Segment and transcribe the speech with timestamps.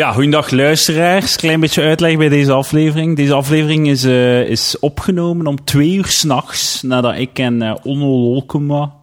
[0.00, 1.36] Ja, goedendag luisteraars.
[1.36, 3.16] Klein beetje uitleg bij deze aflevering.
[3.16, 8.06] Deze aflevering is, uh, is opgenomen om twee uur s'nachts, nadat ik en uh, Onno
[8.06, 8.94] Lolkema,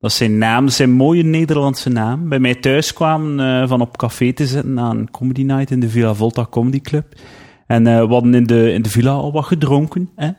[0.00, 3.96] dat is zijn naam, zijn mooie Nederlandse naam, bij mij thuis kwamen uh, van op
[3.96, 7.06] café te zitten een comedy night in de Villa Volta Comedy Club.
[7.66, 10.10] En we hadden in de, in de villa al wat gedronken.
[10.16, 10.30] Hè?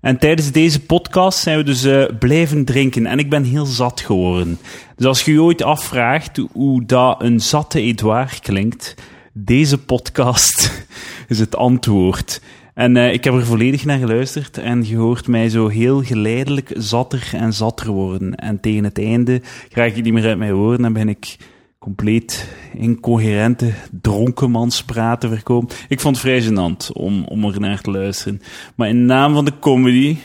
[0.00, 1.86] En tijdens deze podcast zijn we dus
[2.18, 3.06] blijven drinken.
[3.06, 4.58] En ik ben heel zat geworden.
[4.96, 8.94] Dus als je je ooit afvraagt hoe dat een zatte Edouard klinkt,
[9.32, 10.86] deze podcast
[11.28, 12.40] is het antwoord.
[12.74, 16.72] En uh, ik heb er volledig naar geluisterd en je hoort mij zo heel geleidelijk
[16.76, 18.34] zatter en zatter worden.
[18.34, 21.36] En tegen het einde krijg ik niet meer uit mijn woorden en ben ik
[21.78, 25.70] compleet incoherente dronkenmanspraten verkomen.
[25.88, 28.40] Ik vond het vrij gênant om, om er naar te luisteren.
[28.74, 30.16] Maar in naam van de comedy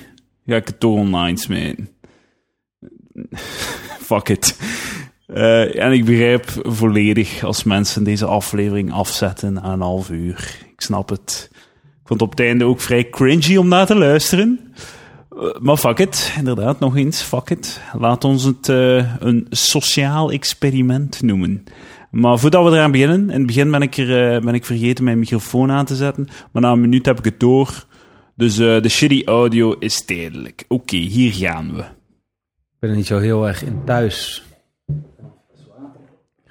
[0.46, 1.90] ga ik het toch online smijten.
[4.08, 4.58] Fuck it.
[5.28, 10.58] Uh, en ik begrijp volledig als mensen deze aflevering afzetten aan een half uur.
[10.72, 11.50] Ik snap het.
[11.52, 14.74] Ik vond het op het einde ook vrij cringy om naar te luisteren.
[15.36, 17.82] Uh, maar fuck it, inderdaad, nog eens, fuck it.
[17.94, 21.64] Laat ons het uh, een sociaal experiment noemen.
[22.12, 25.20] Maar voordat we eraan beginnen, in het begin ben ik, er, ben ik vergeten mijn
[25.20, 27.86] microfoon aan te zetten, maar na een minuut heb ik het door.
[28.36, 30.66] Dus de shitty audio is tijdelijk.
[30.68, 31.82] Oké, hier gaan we.
[31.82, 34.47] Ik ben er niet zo heel erg in thuis.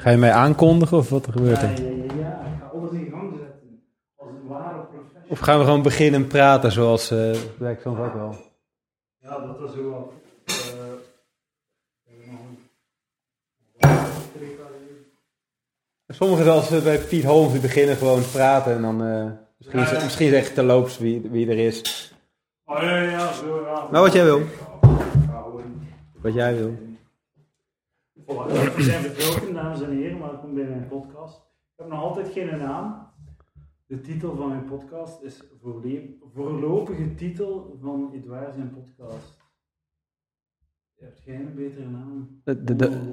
[0.06, 1.68] Ga je mij aankondigen of wat er gebeurt er?
[1.68, 3.82] Ja, ja, ja, ik ga alles in gang zetten.
[4.16, 5.28] Als een ware professional.
[5.28, 8.36] Of gaan we gewoon beginnen praten zoals uh, werkt soms ook wel?
[9.18, 10.12] Ja, dat was zo wat.
[16.06, 19.80] Sommigen zoals uh, bij Piet Holmes die beginnen gewoon te praten en dan uh, misschien,
[19.80, 20.04] ja, ja.
[20.04, 22.12] misschien zeg je terloops wie, wie er is.
[22.64, 23.86] Oh ja, ja, zo ja.
[23.90, 24.42] Nou, wat jij wil.
[26.22, 26.95] Wat jij wil.
[28.26, 31.36] Voilà, we zijn vertrokken, dames en heren, welkom bij mijn podcast.
[31.36, 33.08] Ik heb nog altijd geen naam.
[33.86, 35.42] De titel van mijn podcast is
[36.34, 39.38] Voorlopige titel van Edouard zijn podcast.
[40.96, 42.40] Heb jij een betere naam?
[42.44, 43.12] De, de, de,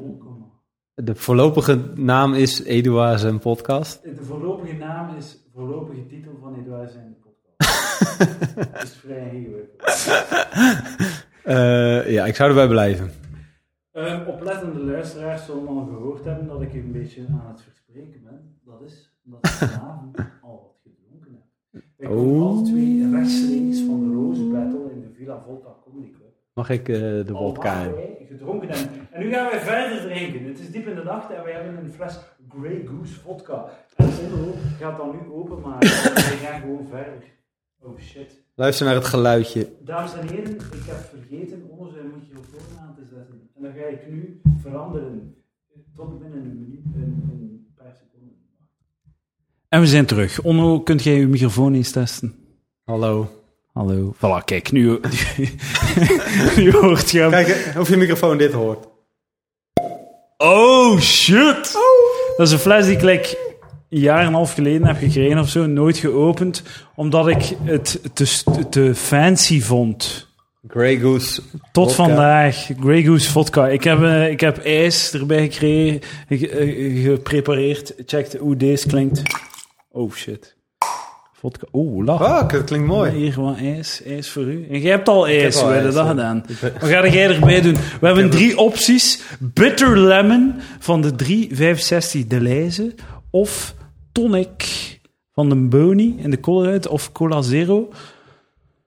[0.93, 4.03] de voorlopige naam is Edouard zijn podcast?
[4.03, 8.15] De voorlopige naam is voorlopige titel van Edouard zijn podcast.
[8.73, 10.07] Dat is vrij ingewikkeld.
[11.45, 13.22] Uh, ja, ik zou erbij blijven.
[13.93, 18.59] Um, oplettende luisteraars zullen al gehoord hebben dat ik een beetje aan het verspreken ben.
[18.65, 21.83] Dat is omdat ik vanavond al wat gedronken heb.
[21.97, 22.49] Ik kom oh.
[22.49, 26.33] alle twee rechtstreeks van de Rose Battle in de Villa Volta Comedy Club.
[26.53, 29.07] Mag ik uh, de vodka wij gedronken hebben.
[29.11, 30.45] En nu gaan wij verder drinken.
[30.45, 33.69] Het is diep in de nacht en wij hebben een fles Grey Goose vodka.
[33.95, 35.89] En Onno gaat dan nu openmaken.
[36.07, 37.23] en wij gaan gewoon verder.
[37.81, 38.43] Oh shit.
[38.55, 39.69] Luister naar het geluidje.
[39.79, 43.42] Dames en heren, ik heb vergeten zijn microfoon aan te zetten.
[43.63, 45.35] En dat ga ik nu veranderen.
[45.95, 48.35] Tot binnen een minuut, een, een paar seconden.
[49.69, 50.41] En we zijn terug.
[50.41, 52.35] Onno, kunt jij je microfoon eens testen?
[52.83, 53.29] Hallo.
[53.73, 54.13] Hallo.
[54.15, 54.81] Voilà, kijk, nu,
[56.57, 57.29] nu hoort je hem.
[57.29, 58.87] Kijk, of je microfoon dit hoort.
[60.37, 61.75] Oh, shit!
[61.75, 62.37] Oh.
[62.37, 63.37] Dat is een fles die ik like,
[63.89, 66.63] een jaar en een half geleden heb gekregen of zo, nooit geopend,
[66.95, 70.31] omdat ik het te, te fancy vond.
[70.67, 71.41] Grey Goose.
[71.71, 71.93] Tot vodka.
[71.93, 73.67] vandaag, Grey Goose vodka.
[73.67, 77.93] Ik heb, uh, ik heb ijs erbij gekregen, uh, geprepareerd.
[78.05, 79.21] Check hoe deze klinkt.
[79.91, 80.55] Oh shit.
[81.33, 81.67] Vodka.
[81.73, 82.39] Oeh, lach.
[82.39, 83.11] Fuck, dat klinkt mooi.
[83.11, 84.67] Hier gewoon ijs, ijs voor u.
[84.69, 86.45] En jij hebt al ijs, we hebben dat gedaan.
[86.61, 87.77] Wat ga jij erbij doen?
[87.99, 89.21] We hebben drie opties.
[89.39, 92.95] Bitter Lemon van de 365 Deleuze
[93.29, 93.75] of
[94.11, 94.99] Tonic
[95.33, 97.89] van de Boni in de Colruyt of Cola Zero.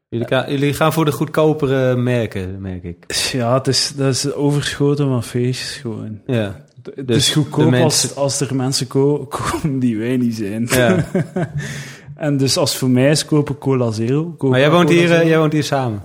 [0.09, 3.31] Jullie, gaan, jullie gaan voor de goedkopere merken, merk ik.
[3.33, 6.21] Ja, het is, dat is overschoten van feestjes gewoon.
[6.27, 6.65] Ja.
[6.95, 10.67] Het is goedkoop als, als er mensen ko komen die wij niet zijn.
[10.69, 11.05] Ja.
[12.17, 14.35] en dus als voor mij is kopen Cola Zero.
[14.39, 16.03] Coca maar jij woont, hier, uh, jij woont hier samen?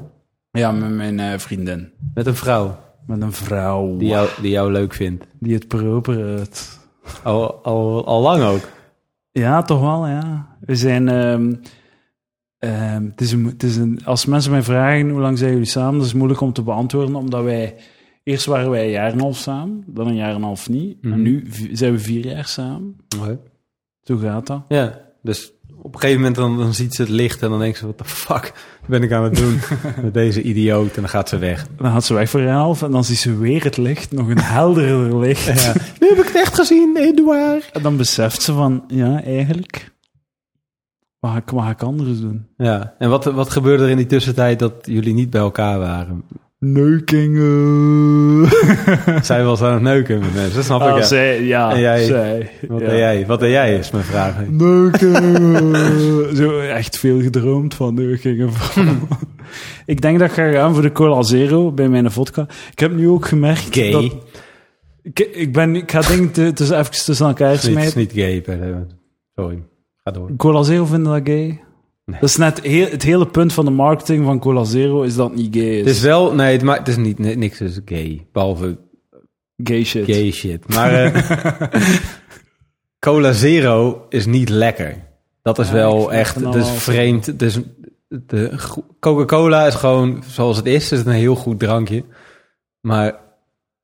[0.51, 1.91] Ja, met mijn uh, vriendin.
[2.13, 2.79] Met een vrouw?
[3.07, 3.97] Met een vrouw.
[3.97, 5.25] Die jou, die jou leuk vindt?
[5.39, 6.79] Die het proper uit.
[7.23, 8.69] Al, al, al lang ook?
[9.31, 10.47] Ja, toch wel, ja.
[10.59, 11.07] We zijn...
[11.07, 11.61] Um,
[12.63, 15.65] um, het is een, het is een, als mensen mij vragen hoe lang zijn jullie
[15.65, 17.75] samen, dat is moeilijk om te beantwoorden, omdat wij...
[18.23, 21.03] Eerst waren wij een jaar en half samen, dan een jaar en een half niet.
[21.03, 21.13] Mm.
[21.13, 22.95] En nu zijn we vier jaar samen.
[23.19, 23.39] Okay.
[24.01, 24.63] Zo gaat dat.
[24.67, 27.77] Ja, dus op een gegeven moment dan, dan ziet ze het licht en dan denkt
[27.77, 28.53] ze, wat de fuck
[28.87, 29.59] ben ik aan het doen
[30.03, 30.95] met deze idioot?
[30.95, 31.67] En dan gaat ze weg.
[31.77, 34.27] Dan gaat ze weg voor een half en dan ziet ze weer het licht, nog
[34.27, 35.61] een helderder licht.
[35.63, 35.73] Ja.
[35.99, 37.69] Nu heb ik het echt gezien, Edouard.
[37.71, 39.90] En dan beseft ze van, ja, eigenlijk,
[41.21, 42.45] wat ga ik, wat ga ik anders doen?
[42.57, 46.23] Ja, en wat, wat gebeurde er in die tussentijd dat jullie niet bij elkaar waren?
[46.59, 48.49] Neukingen.
[49.25, 50.87] Zij was aan het neuken met mensen, dat snap ik.
[50.87, 51.03] Ah, Ja.
[51.05, 52.03] zij, ja, En jij?
[52.05, 52.51] zij.
[52.67, 52.87] Wat ja.
[52.87, 53.25] deed jij?
[53.25, 54.47] Wat deed jij, is mijn vraag.
[54.49, 55.75] Neukingen.
[56.37, 58.49] Zo echt veel gedroomd van neukingen.
[59.85, 62.47] ik denk dat ik ga gaan voor de Cola Zero bij mijn vodka.
[62.71, 63.91] Ik heb nu ook gemerkt Gay.
[63.91, 64.03] dat...
[65.03, 67.99] Ik, ik, ben, ik ga dingen tussen, even tussen elkaar niet, het is smijten.
[67.99, 68.41] niet gay.
[68.41, 68.85] per se.
[69.35, 69.63] Sorry,
[70.03, 70.35] ga door.
[70.37, 71.63] Cola Zero vinden dat gay?
[72.05, 72.19] Nee.
[72.19, 75.29] Dat is net heel, het hele punt van de marketing van Cola Zero is dat
[75.29, 75.77] het niet gay is.
[75.79, 78.77] Het is wel, nee, het, ma- het is niet, ni- niks is gay, behalve
[79.63, 80.05] gay shit.
[80.05, 80.73] gay shit.
[80.73, 81.61] Maar eh,
[82.99, 85.09] Cola Zero is niet lekker.
[85.41, 87.41] Dat is Ja, wel echt, het is vreemd.
[87.41, 87.59] Is,
[88.07, 88.57] de
[88.99, 90.89] Coca-Cola is gewoon zoals het is.
[90.89, 92.03] Het is een heel goed drankje.
[92.81, 93.19] Maar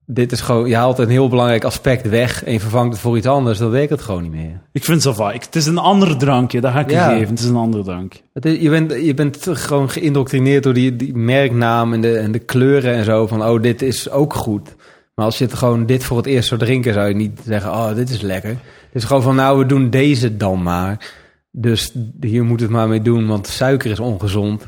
[0.10, 3.18] dit is gewoon, je haalt een heel belangrijk aspect weg en je vervangt het voor
[3.18, 3.58] iets anders.
[3.58, 4.62] Dan werkt het gewoon niet meer.
[4.72, 7.30] Ik vind het wel Het is een ander drankje, dat ga ik je geven.
[7.30, 8.00] Het is een ander.
[8.34, 12.32] Het is- je, bent, je bent gewoon geïndoctrineerd door die, die merknaam en de, en
[12.32, 13.28] de kleuren en zo.
[13.28, 14.76] Van, oh, dit is ook goed.
[15.16, 17.72] Maar als je het gewoon dit voor het eerst zou drinken, zou je niet zeggen,
[17.72, 18.50] oh, dit is lekker.
[18.50, 18.60] Het
[18.92, 21.14] is gewoon van, nou, we doen deze dan maar.
[21.52, 24.68] Dus hier moet het maar mee doen, want suiker is ongezond.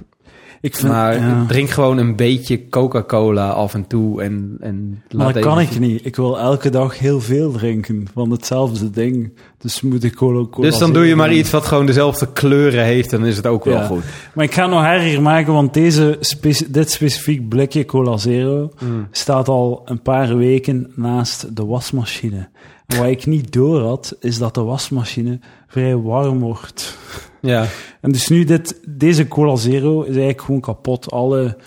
[0.61, 1.45] Ik vind, maar ja.
[1.47, 5.79] drink gewoon een beetje Coca-Cola af en toe en, en Maar laat dat kan ik
[5.79, 6.05] niet.
[6.05, 9.33] Ik wil elke dag heel veel drinken van hetzelfde ding.
[9.57, 12.83] Dus moet ik cola, cola Dus dan doe je maar iets wat gewoon dezelfde kleuren
[12.83, 13.85] heeft, dan is het ook wel Ja.
[13.85, 14.03] goed.
[14.33, 19.07] Maar ik ga nog erger maken, want deze speci- dit specifiek blikje Cola Zero Mm.
[19.11, 22.47] staat al een paar weken naast de wasmachine.
[22.87, 26.97] En wat ik niet door had, is dat de wasmachine vrij warm wordt.
[27.41, 27.65] Ja,
[28.01, 31.11] En dus nu, dit, deze Cola Zero is eigenlijk gewoon kapot.
[31.11, 31.57] Alle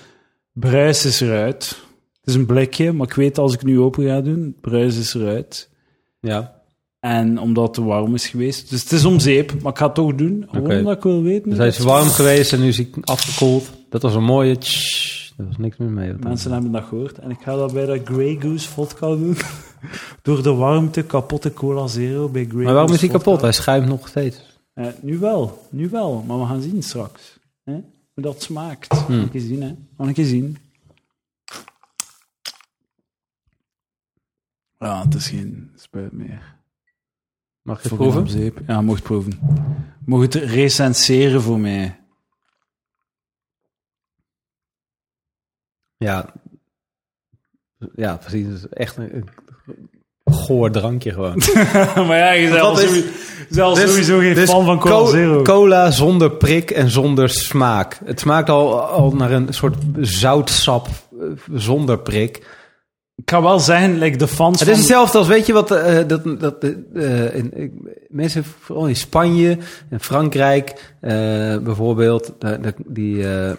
[0.53, 1.69] bruis is eruit.
[2.21, 5.15] Het is een blikje, maar ik weet als ik nu open ga doen, bruis is
[5.15, 5.71] eruit.
[6.21, 6.61] ja.
[7.01, 8.71] En omdat het te warm is geweest.
[8.71, 10.47] Dus het is om zeep, maar ik ga het toch doen.
[10.51, 11.49] Gewoon omdat ik wil weten.
[11.49, 13.71] Dus hij is dat- warm geweest en nu is hij afgekoeld.
[13.91, 14.59] Dat was een mooie...
[14.59, 15.31] tsch.
[15.39, 16.13] Er was niks meer mee.
[16.21, 17.19] Mensen hebben dat gehoord.
[17.19, 19.37] En ik ga dat bij de Grey Goose vodka doen.
[20.23, 23.25] Door de warmte kapotte Cola Zero bij Grey Maar waarom Goose is hij kapot?
[23.33, 23.45] vodka.
[23.45, 24.52] Hij schuimt nog steeds.
[24.73, 26.23] Eh, nu wel, nu wel.
[26.23, 27.39] Maar we gaan zien straks.
[27.63, 27.73] Hè?
[28.15, 28.99] Hoe dat smaakt.
[28.99, 29.19] Hmm.
[29.19, 29.77] Een keer zien, hè.
[29.97, 30.57] Een keer zien.
[34.79, 36.61] Ja, het is geen spuit meer.
[37.63, 38.29] Mag je het proeven?
[38.29, 38.61] zeep.
[38.67, 39.39] Ja, mocht proeven.
[40.05, 42.01] Mocht het recenseren voor mij.
[45.97, 46.35] Ja.
[47.95, 48.47] Ja, precies.
[48.47, 49.29] Het is echt een, een
[50.33, 51.43] goor drankje gewoon.
[52.07, 53.09] maar ja, je sowieso,
[53.51, 55.43] zelfs Dus- sowieso geen dus fan van Cola co- Zero.
[55.43, 57.99] Cola zonder prik en zonder smaak.
[58.05, 60.87] Het smaakt al, al naar een soort zoutsap
[61.21, 62.37] eh, zonder prik.
[63.17, 64.83] ik ga wel zeggen, like de fans Het is van...
[64.83, 66.65] hetzelfde als, weet je wat, eh, dat, dat,
[66.95, 67.73] eh, in,
[68.09, 69.59] mensen, vooral in Spanje
[69.91, 71.13] en Frankrijk eh,
[71.59, 72.33] bijvoorbeeld,
[72.87, 73.53] die, eh,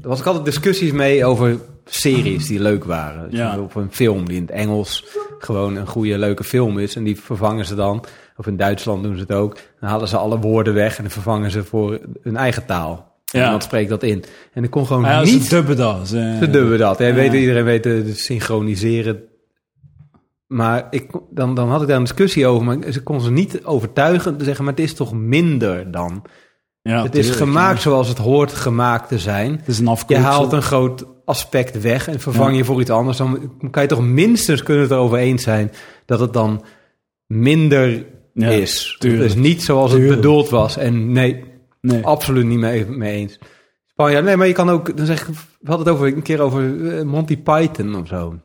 [0.00, 3.30] was ik altijd discussies mee over series die leuk waren.
[3.30, 3.58] Dus Ja.
[3.58, 5.04] Of een film die in het Engels
[5.44, 6.96] gewoon een goede, leuke film is.
[6.96, 8.04] En die vervangen ze dan,
[8.36, 11.12] of in Duitsland doen ze het ook, dan halen ze alle woorden weg en dan
[11.12, 13.12] vervangen ze voor hun eigen taal.
[13.32, 13.44] En Ja.
[13.44, 14.24] Iemand spreekt dat in.
[14.52, 16.08] En ik kon gewoon ja, niet ze dubben dat.
[16.08, 16.98] Ze, ze dubben dat.
[16.98, 17.12] Ja.
[17.12, 19.22] weet, iedereen weet de, de synchroniseren.
[20.46, 22.64] Maar ik, dan, dan had ik daar een discussie over.
[22.64, 26.22] Maar ze kon ze niet overtuigen te zeggen, maar het is toch minder dan.
[26.82, 27.82] Ja, het is tuurlijk, gemaakt ja.
[27.82, 29.52] zoals het hoort gemaakt te zijn.
[29.52, 30.26] Het is een Je afkorting.
[30.26, 32.56] haalt een groot aspect weg en vervang Ja.
[32.56, 33.16] je voor iets anders.
[33.16, 35.72] Dan kan je toch minstens kunnen het erover eens zijn
[36.06, 36.64] dat het dan
[37.26, 38.96] minder Ja, is.
[38.98, 39.22] tuurlijk.
[39.22, 40.10] Dus niet zoals Tuurlijk.
[40.10, 40.76] het bedoeld was.
[40.76, 41.44] En nee,
[41.80, 42.04] Nee.
[42.06, 43.38] absoluut niet mee, mee eens.
[43.86, 45.26] Spanje, nee, maar je kan ook, dan zeg ik,
[45.60, 48.38] we hadden het over, een keer over eh, Monty Python of zo.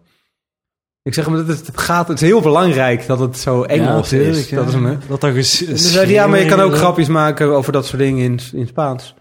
[1.04, 4.10] Ik zeg maar, het, is- het gaat, het is heel belangrijk dat het zo Engels
[4.10, 4.50] Ja, tuurlijk, is.
[4.50, 4.56] ja.
[4.58, 7.72] Dat is een, Dat ges- dus zei ja, maar je kan ook grapjes maken over
[7.72, 9.16] dat soort dingen in, in Spaans.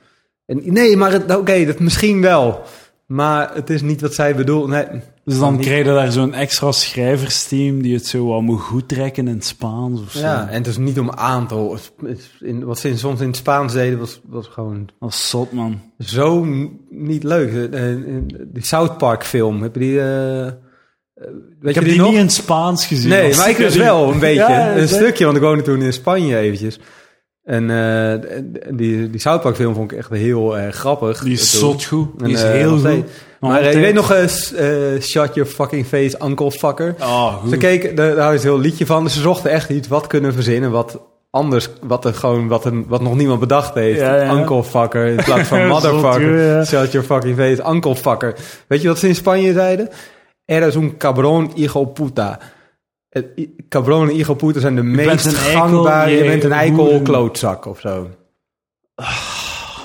[0.46, 2.62] En, nee, maar het- oké, dat misschien wel.
[3.08, 4.68] Maar het is niet wat zij bedoelt.
[4.68, 4.84] Nee,
[5.24, 9.28] Dus dan krijg je daar zo'n extra schrijversteam die het zo wat moet goed trekken
[9.28, 10.18] in het Spaans of zo.
[10.18, 11.76] ja, en het is niet om aantal.
[12.40, 15.80] In, wat ze in- soms in het Spaans deden, was, was gewoon is zot, man.
[15.98, 16.44] zo
[16.90, 17.72] niet leuk.
[17.72, 17.98] Eh, eh,
[18.46, 20.00] Die South Park film, heb je die...
[20.00, 20.52] eh,
[21.60, 22.08] weet Ik heb je die, nog?
[22.08, 23.08] niet in het Spaans gezien.
[23.10, 24.40] Nee, maar ik dus die- wel een beetje.
[24.52, 26.78] Ja, een stukje, want ik woonde toen in Spanje eventjes.
[27.48, 28.30] En eh,
[28.70, 31.22] die, die South Park film vond ik echt heel erg grappig.
[31.22, 32.08] Die is zot goed.
[32.18, 33.04] Die is eh, heel goed.
[33.40, 34.66] Maar eh, je weet nog, eh, s- eh,
[35.00, 36.94] Shut Your Fucking Face, Uncle Fucker.
[37.00, 37.50] Oh, goed.
[37.50, 39.04] Ze keken, daar, daar is een heel liedje van.
[39.04, 41.00] Dus ze zochten echt iets wat kunnen verzinnen, wat
[41.30, 44.00] anders, wat er gewoon, wat, een, wat nog niemand bedacht heeft.
[44.00, 44.32] Ja, ja.
[44.32, 46.38] Uncle Fucker in plaats van Zot, motherfucker.
[46.46, 46.64] ja.
[46.64, 48.34] Shut your fucking face, Uncle Fucker.
[48.66, 49.88] Weet je wat ze in Spanje zeiden?
[50.44, 52.38] Eres un cabrón hijo puta.
[53.68, 56.10] Cabron en hijo puta zijn de meest een gangbare.
[56.10, 58.10] Je bent een eikel klootzak of zo.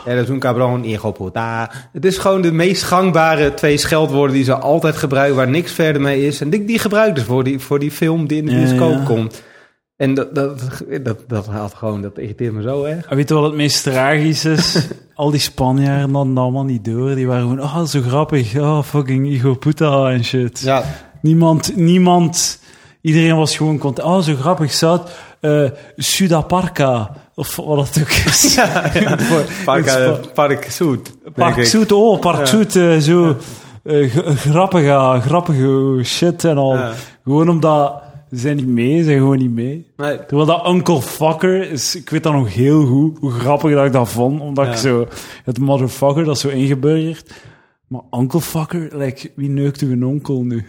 [0.06, 1.72] Ja, dat is un cabrón, hijo puta.
[1.92, 6.02] Het is gewoon de meest gangbare twee scheldwoorden die ze altijd gebruiken, waar niks verder
[6.02, 6.42] mee is.
[6.42, 9.04] En die, die gebruikt dus voor die, voor die film die in de bioscoop ja.
[9.04, 9.44] komt.
[9.96, 13.06] En dat, dat, dat, dat had gewoon, dat irriteert me zo erg.
[13.06, 14.88] En weet je wat het meest tragisch is?
[15.14, 17.16] Al die Spanjaarden hadden allemaal niet door.
[17.16, 18.58] Die waren gewoon, oh, zo grappig.
[18.60, 20.60] Oh, fucking Igo Puta en shit.
[20.60, 20.84] Ja,
[21.22, 22.60] Niemand, niemand,
[23.04, 24.08] iedereen was gewoon content.
[24.08, 25.10] Oh, zo grappig, zout.
[25.40, 28.56] eh Sudaparka, of wat het ook is.
[29.66, 31.12] Park, Het is uh, pa- Park Zoet.
[31.34, 31.66] Park.
[31.66, 33.36] Zoet, oh, Park Zoet, eh, zo
[33.84, 36.76] eh, grappige, grappige shit en al.
[36.76, 36.92] Ja.
[37.24, 39.88] Gewoon omdat ze zijn niet mee, ze zijn gewoon niet mee.
[39.98, 43.86] Nee, Terwijl dat Uncle Fucker is, ik weet dat nog heel goed, hoe grappig dat
[43.86, 44.72] ik dat vond, omdat Ja.
[44.72, 45.08] ik zo,
[45.44, 47.34] het motherfucker, dat is zo ingeburgerd.
[47.88, 50.66] Maar Uncle Fucker, like, wie neukt uw onkel nu?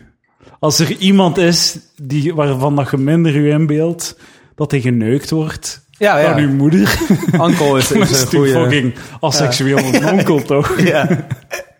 [0.59, 4.19] Als er iemand is die, waarvan dat je minder u inbeeldt
[4.55, 6.31] dat hij geneukt wordt, ja, ja.
[6.35, 6.99] dan uw moeder,
[7.33, 8.51] Uncle is, een het goede...
[8.51, 10.79] fucking asseksueel een onkel, toch?
[10.81, 11.27] Ja.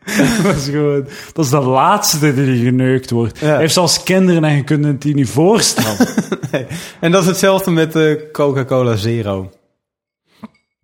[0.43, 3.39] dat, is gewoon, dat is de laatste die geneukt wordt.
[3.39, 3.47] Ja.
[3.47, 6.09] Hij heeft zelfs kinderen en je kunt het die niet voorstellen.
[7.01, 9.51] En dat is hetzelfde met de Coca-Cola Zero.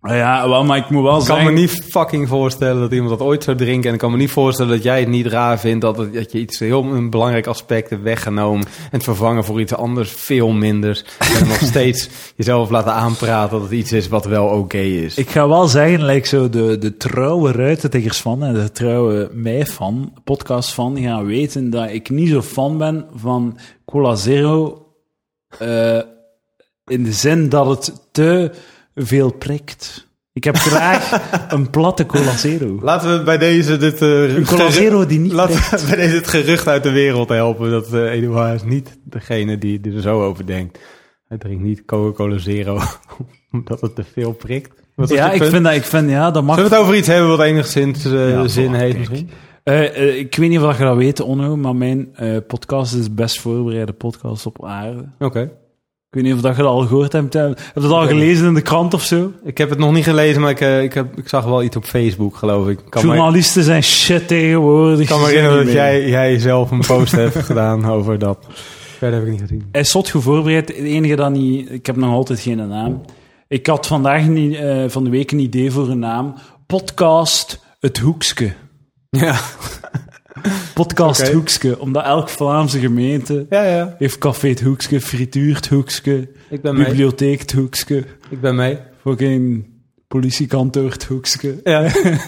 [0.01, 1.53] Ah ja, wel, maar ik moet wel Ik kan zeggen...
[1.53, 3.87] me niet fucking voorstellen dat iemand dat ooit zou drinken.
[3.87, 6.31] En ik kan me niet voorstellen dat jij het niet raar vindt dat, het, dat
[6.31, 8.65] je iets heel een belangrijk aspect hebt weggenomen.
[8.65, 11.03] En het vervangen voor iets anders veel minders.
[11.19, 15.17] En nog steeds jezelf laten aanpraten dat het iets is wat wel oké is.
[15.17, 19.65] Ik ga wel zeggen, like zo de, de trouwe ruitentiggers van en de trouwe mij
[19.65, 24.85] van, podcast van, gaan weten dat ik niet zo fan ben van Cola Zero.
[25.59, 25.99] eh,
[26.85, 28.51] in de zin dat het te
[28.95, 30.09] veel prikt.
[30.33, 31.21] Ik heb graag
[31.53, 32.79] een platte Cola Zero.
[32.81, 34.01] Laten we bij deze dit...
[34.01, 35.81] eh, Een Cola Zero die niet Laten prikt.
[35.81, 37.71] we bij deze het gerucht uit de wereld helpen.
[37.71, 40.79] Dat eh Eduard is niet degene die, die er zo over denkt.
[41.27, 42.79] Hij drinkt niet Coca-Cola Zero
[43.51, 44.79] omdat het te veel prikt.
[45.05, 46.55] Ja, ik vind dat, ik vind, ja, dat mag.
[46.55, 49.29] Zullen we het over iets hebben wat enigszins eh, Ja, zin heeft misschien?
[50.17, 52.11] Ik weet niet of je dat weet, Onno, maar mijn
[52.47, 55.05] podcast is best voorbereide podcast op aarde.
[55.19, 55.51] Oké.
[56.11, 57.33] Ik weet niet of dat je dat al gehoord hebt.
[57.33, 59.31] Heb je dat al gelezen in de krant of zo?
[59.43, 61.75] Ik heb het nog niet gelezen, maar ik, eh, ik, heb, ik zag wel iets
[61.75, 62.79] op Facebook, geloof ik.
[62.89, 64.99] Kan Journalisten zijn shit tegenwoordig.
[64.99, 68.47] ik kan me herinneren dat jij, jij zelf een post hebt gedaan over dat.
[68.97, 69.67] Verder heb ik niet gezien.
[69.71, 70.67] Hij is zot voorbereid.
[70.67, 71.71] Het enige dat niet...
[71.71, 73.01] Ik heb nog altijd geen naam.
[73.47, 76.33] Ik had vandaag niet, eh, van de week een idee voor een naam.
[76.65, 78.53] Podcast Het Hoekske.
[79.09, 79.39] Ja,
[80.73, 81.31] Podcast.
[81.31, 81.79] Hoekske.
[81.79, 83.95] Omdat elk Vlaamse gemeente ja, ja.
[83.97, 88.77] heeft café Het Hoekske, frituur Het Hoekske, Ik ben bibliotheek Het Hoekske, Ik ben mee.
[89.01, 89.69] fucking
[90.07, 91.59] politiekantoor Het Hoekske.
[91.63, 91.81] Ja.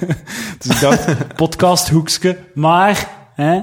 [0.60, 2.38] Dus ik dacht, podcast Hoekske.
[2.53, 3.60] Maar, hè...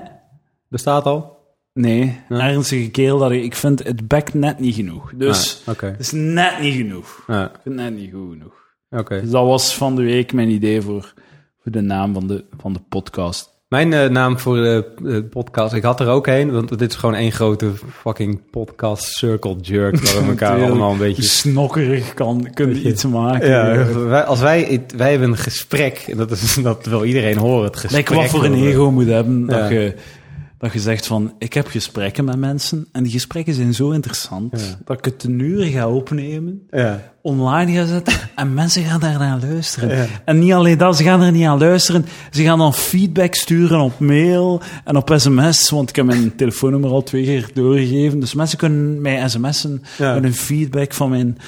[0.69, 1.39] Bestaat al?
[1.73, 2.41] Nee, Ja.
[2.49, 5.13] ernstige kerel dat ik, ik vind het bekt net niet genoeg.
[5.15, 7.25] Dus Ah, het is net niet genoeg.
[7.27, 8.55] Ja, Ik vind het net niet goed genoeg.
[8.91, 9.21] Oké.
[9.21, 11.15] Dus dat was van de week mijn idee voor,
[11.63, 13.50] voor de naam van de, van de podcast.
[13.71, 16.97] Mijn eh, naam voor de eh, podcast, ik had er ook een, want dit is
[16.97, 17.71] gewoon één grote
[18.03, 21.23] fucking podcast circle jerk, waar we elkaar allemaal een beetje...
[21.23, 23.49] Snokkerig kan, kunnen Beetje- iets maken.
[23.49, 27.65] Ja, wij, als wij, wij hebben een gesprek, en dat, is, dat wil iedereen horen,
[27.65, 28.09] het gesprek.
[28.09, 29.69] Like wat voor een ego moet hebben, dat, Ja.
[29.69, 29.95] je,
[30.61, 34.61] dat je zegt van, ik heb gesprekken met mensen, en die gesprekken zijn zo interessant,
[34.61, 34.79] Ja.
[34.85, 37.03] dat ik het een uur ga opnemen, Ja.
[37.23, 39.97] online ga zetten, en mensen gaan daar naar luisteren.
[39.97, 40.07] Ja.
[40.25, 43.81] En niet alleen dat, ze gaan er niet aan luisteren, ze gaan dan feedback sturen
[43.81, 48.35] op mail en op sms, want ik heb mijn telefoonnummer al twee keer doorgegeven, dus
[48.35, 51.39] mensen kunnen mij sms'en met een feedback van mijn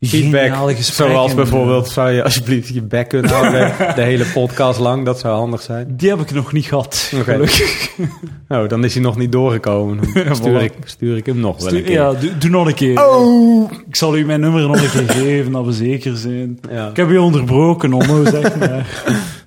[0.00, 5.18] Feedback, zoals bijvoorbeeld, zou je alsjeblieft je bek kunnen houden, de hele podcast lang, dat
[5.18, 5.94] zou handig zijn.
[5.96, 7.90] Die heb ik nog niet gehad, gelukkig.
[8.48, 9.98] Nou, dan is hij nog niet doorgekomen.
[10.36, 11.92] Stuur, ik, stuur ik hem nog wel een keer.
[11.92, 13.08] Ja, doe, doe nog een keer.
[13.08, 13.72] Oh!
[13.88, 16.58] Ik zal u mijn nummer nog een keer geven, dat we zeker zijn.
[16.70, 16.88] Ja.
[16.88, 18.86] Ik heb je onderbroken, Onno, zeg maar.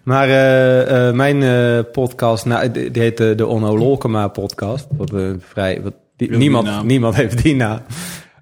[0.03, 4.87] Maar eh, eh, mijn eh, podcast, nou, die heet de, Onno Lolkema podcast.
[4.97, 6.85] Wat, vrij, wat, die- niemand, naam?
[6.85, 7.55] niemand heeft die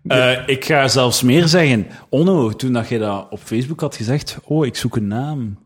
[0.09, 1.87] Eh, ik ga zelfs meer zeggen.
[2.09, 5.57] Onno, toen dat je dat op Facebook had gezegd, oh, ik zoek een naam.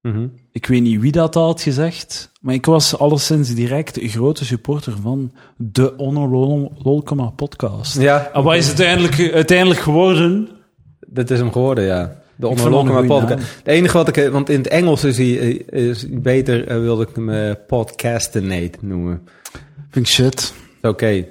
[0.00, 0.26] Mhm.
[0.52, 4.92] Ik weet niet wie dat had gezegd, maar ik was alleszins direct een grote supporter
[5.02, 8.00] van de Onno Lol- Lolkema podcast.
[8.00, 10.48] Ja, En wat is het uiteindelijk, uiteindelijk geworden?
[11.06, 12.22] dat is hem geworden, ja.
[12.36, 13.42] De Onno podcast.
[13.56, 17.02] Het enige wat ik, eh, want in het Engels is hij, eh, is beter, wilde
[17.02, 19.22] ik hem podcastinate noemen.
[19.90, 20.54] Vind ik shit.
[20.82, 21.26] Oké.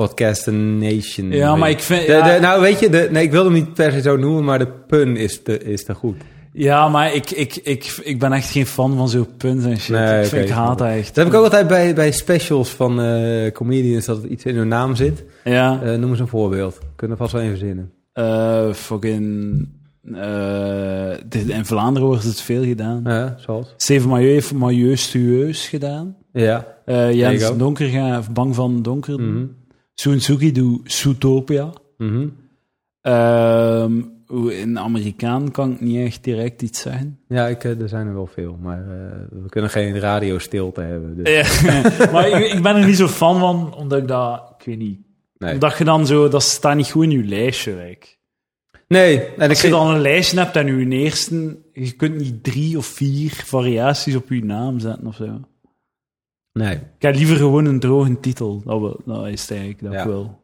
[0.00, 1.30] Podcastination.
[1.30, 2.06] Ja, maar ik vind...
[2.06, 4.16] De, ja, de, nou, weet je, de, nee, ik wil hem niet per se zo
[4.16, 6.16] noemen, maar de pun is te, is te goed.
[6.52, 9.96] Ja, maar ik, ik, ik, ik ben echt geen fan van zo'n puns en shit.
[9.96, 11.06] Nee, ik, vind, ik haat dat echt.
[11.06, 14.56] Dat heb ik ook altijd bij, bij specials van eh, comedians, dat het iets in
[14.56, 15.24] hun naam zit.
[15.44, 16.78] Ja, Eh, noem eens een voorbeeld.
[16.96, 17.92] Kunnen we vast wel even verzinnen.
[18.12, 19.68] eh fucking...
[21.48, 23.00] In Vlaanderen wordt het veel gedaan.
[23.04, 23.74] Ja, zoals?
[23.76, 26.16] Steven Mailleu heeft Mailleu Stueus gedaan.
[26.32, 26.66] Ja.
[26.86, 27.56] You Jens.
[27.56, 29.20] Donker Bang van Donker.
[29.20, 29.44] Mhm.
[30.00, 31.70] Soensuki doet Zootopia.
[31.98, 32.28] Mhm.
[33.00, 37.18] Ehm, hoe- in Amerikaan kan ik niet echt direct iets zeggen.
[37.28, 41.16] Ja, ik, eh, er zijn er wel veel, maar eh, we kunnen geen radiostilte hebben.
[41.24, 41.60] Dus.
[41.60, 44.78] Ja, maar ik, ik ben er niet zo fan van, omdat ik dat, ik weet
[44.78, 45.00] niet,
[45.38, 45.52] Nee.
[45.54, 48.06] omdat je dan zo, dat staat niet goed in je lijstje, like.
[48.88, 52.42] nee, en ik Als je dan een lijstje hebt en je eerste, je kunt niet
[52.44, 55.40] drie of vier variaties op je naam zetten of zo.
[56.60, 59.92] Nee, Ik heb liever gewoon een droge titel, dat, wil, dat is het eigenlijk, dat
[59.92, 59.98] Ja.
[60.00, 60.40] ik wil.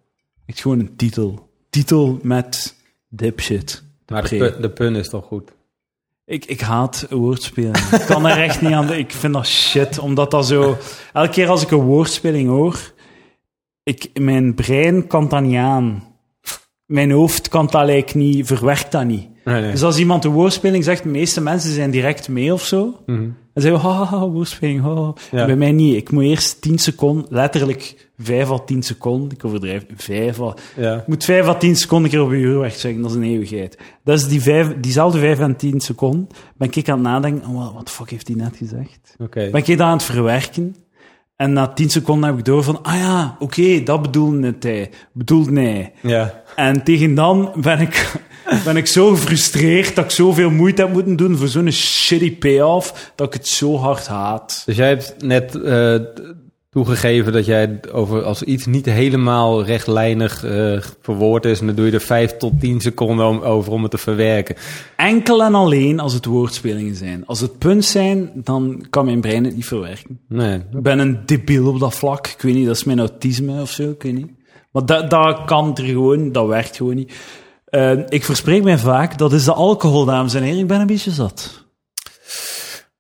[0.47, 1.49] Echt gewoon een titel.
[1.71, 2.75] Titel met
[3.09, 3.83] dipshit.
[4.07, 4.51] maar de, Pre.
[4.51, 5.55] pun, de pun is toch goed.
[6.25, 7.75] Ik, ik haat woordspelen.
[7.93, 8.93] Ik kan er echt niet aan.
[8.93, 10.77] Ik vind dat shit, omdat dat zo...
[11.13, 12.93] Elke keer als ik een woordspeling hoor,
[13.83, 16.05] ik, mijn brein kan dat niet aan.
[16.87, 19.29] Mijn hoofd kan dat like niet, verwerkt dat niet.
[19.47, 19.71] Nee, nee.
[19.71, 22.97] Dus als iemand een woordspeling zegt, de meeste mensen zijn direct mee of zo.
[23.07, 23.29] Mhm.
[23.55, 24.85] En zeggen, ha, ha, ha, woordspeling.
[25.31, 25.47] Ja.
[25.47, 25.97] Bij mij niet.
[25.97, 30.95] Ik moet eerst 10 seconden, letterlijk 5 à 10 seconden, ik overdrijf, 5 à Ja.
[30.95, 33.23] ik moet 5 à 10 seconden een keer op je uur wegchecken, dat is een
[33.23, 33.79] eeuwigheid.
[34.05, 37.75] Dat is die vijf, diezelfde 5 à 10 seconden, ben ik aan het nadenken, oh,
[37.75, 39.15] wat fuck heeft hij net gezegd?
[39.19, 39.49] Oké.
[39.51, 40.77] Ben ik dat aan het verwerken?
[41.37, 45.61] En na 10 seconden heb ik door van, ah ja, oké, dat bedoelde hij, bedoelde
[45.61, 45.93] hij.
[46.03, 46.43] Ja.
[46.57, 48.13] En tegen dan ben ik,
[48.65, 53.13] ben ik zo gefrustreerd dat ik zoveel moeite heb moeten doen voor zo'n shitty payoff,
[53.15, 54.63] dat ik het zo hard haat.
[54.67, 55.95] Dus jij hebt net eh,
[56.71, 61.87] toegegeven dat jij over als iets niet helemaal rechtlijnig eh, verwoord is, en dan doe
[61.87, 64.57] je er 5 tot 10 seconden om, over om het te verwerken.
[64.97, 67.27] Enkel en alleen als het woordspelingen zijn.
[67.27, 70.21] Als het punt zijn, dan kan mijn brein het niet verwerken.
[70.29, 70.57] Nee.
[70.57, 72.27] Ik ben een debiel op dat vlak.
[72.27, 74.31] Ik weet niet, dat is mijn autisme of zo, ik weet niet.
[74.73, 77.13] Maar dat, dat kan er gewoon, dat werkt gewoon niet.
[77.77, 80.59] Eh, ik verspreek mij vaak, dat is de alcohol, dames en heren.
[80.61, 81.65] Ik ben een beetje zat.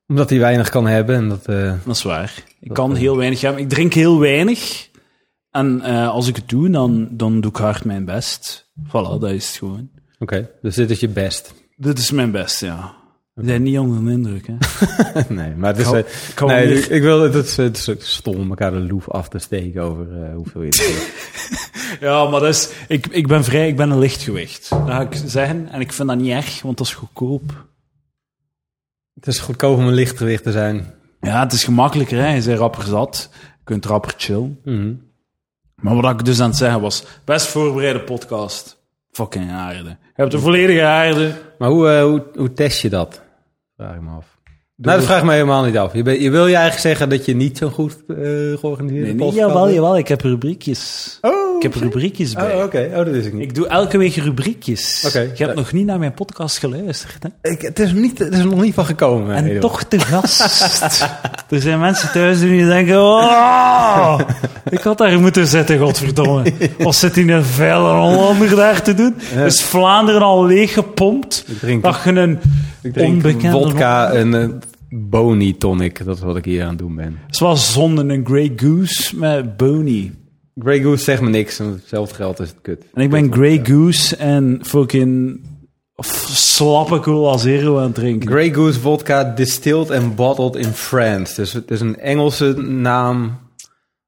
[0.06, 1.46] Omdat hij weinig kan hebben en dat...
[1.46, 2.34] eh, Dat is waar.
[2.60, 3.62] Ik kan heel weinig hebben.
[3.62, 4.88] Ik drink heel weinig.
[5.50, 8.70] En eh, als ik het doe, dan, dan doe ik hard mijn best.
[8.88, 9.90] Voilà, dat is het gewoon.
[10.18, 11.54] Oké, dus dit is je best.
[11.76, 12.94] Dit is mijn best, ja.
[13.36, 14.54] Ik ben niet onder de indruk, hè.
[15.34, 15.92] nee, maar het is...
[15.92, 20.22] eh, nee, ik, wil het, het, stom om elkaar de loef af te steken over
[20.22, 21.14] eh, hoeveel je.
[22.00, 24.70] Ja, maar dat is, ik, ik ben vrij, ik ben een lichtgewicht.
[24.70, 25.68] Dat ga ik zeggen.
[25.68, 27.66] En ik vind dat niet erg, want dat is goedkoop.
[29.14, 30.94] Het is goedkoop om een lichtgewicht te zijn.
[31.20, 32.34] Ja, het is gemakkelijker, hè.
[32.34, 33.30] Je bent rapper zat.
[33.32, 34.60] Je kunt rapper chillen.
[34.64, 34.94] Mhm.
[35.74, 38.82] Maar wat ik dus aan het zeggen was, best voorbereide podcast.
[39.10, 39.88] Fucking aarde.
[39.88, 41.34] Je hebt een volledige aarde.
[41.58, 43.24] Maar hoe, eh, hoe, hoe test je dat?
[43.76, 44.38] Vraag ik me af.
[44.76, 45.92] Nou, dat vraag ik me helemaal niet af.
[45.92, 48.16] Je, ben- je wil je eigenlijk zeggen dat je niet zo goed eh
[48.58, 49.98] georganiseerde Nee, nee, podcast jawel, jawel.
[49.98, 51.18] Ik heb rubriekjes.
[51.20, 52.54] Oh, Ik heb rubriekjes bij.
[52.54, 52.88] Oh, oké.
[52.90, 53.42] Oh, dat wist ik niet.
[53.42, 55.04] Ik doe elke week rubriekjes.
[55.06, 55.20] Oké.
[55.20, 57.50] Je hebt nog niet naar mijn podcast geluisterd, hè?
[57.50, 59.34] Ik, het, is niet, het is er nog niet van gekomen.
[59.34, 59.60] En Edo.
[59.60, 60.40] toch te gast.
[61.50, 63.00] er zijn mensen thuis die denken...
[63.00, 64.20] Oh,
[64.70, 66.52] ik had daar moeten zitten, godverdomme.
[66.78, 69.14] Of zit hij een vuile Hollander daar te doen?
[69.44, 71.44] Is Vlaanderen al leeggepompt?
[71.48, 72.38] Ik drink, Dat je een
[72.82, 73.50] ik drink onbekende...
[73.50, 74.48] vodka en uh,
[74.90, 76.04] boni tonic.
[76.04, 77.18] Dat is wat ik hier aan het doen ben.
[77.30, 80.12] Zoals zonde, een Grey Goose met Boni.
[80.58, 81.58] Grey Goose zegt me niks.
[81.58, 82.84] En hetzelfde geld is het kut.
[82.94, 85.40] En ik ben Grey Goose en fucking
[86.32, 88.28] slappe cool als hero aan het drinken.
[88.30, 91.34] Grey Goose vodka distilled and bottled in France.
[91.34, 93.38] Dus het is een Engelse naam.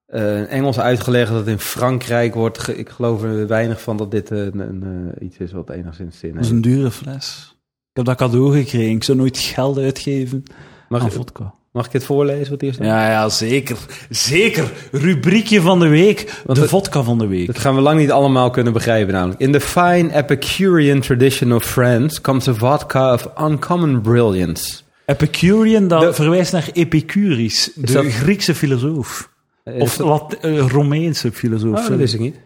[0.06, 2.68] eh, Engels uitgelegd dat het in Frankrijk wordt.
[2.78, 6.18] ik geloof er weinig van dat dit eh, een, een, eh, iets is wat enigszins
[6.18, 6.64] zin Dat is heeft.
[6.66, 7.56] een dure fles.
[7.90, 8.90] Ik heb dat cadeau gekregen.
[8.94, 10.42] Ik zou nooit geld uitgeven
[10.88, 11.54] Mag, aan vodka.
[11.78, 12.86] Mag ik het voorlezen wat hier staat?
[12.86, 13.76] Ja, ja, zeker.
[14.10, 14.70] Zeker.
[14.92, 16.40] Rubriekje van de week.
[16.44, 17.46] Want de het- vodka van de week.
[17.46, 19.40] Dat gaan we lang niet allemaal kunnen begrijpen namelijk.
[19.40, 24.78] In the fine Epicurean tradition of France comes a vodka of uncommon brilliance.
[25.06, 29.28] Epicurean, dat De- verwijst naar Epicurus, de dat- Griekse filosoof.
[29.64, 31.78] Eh, Of dat- Lat eh, Romeinse filosoof.
[31.78, 32.36] Oh, dat wist ik niet.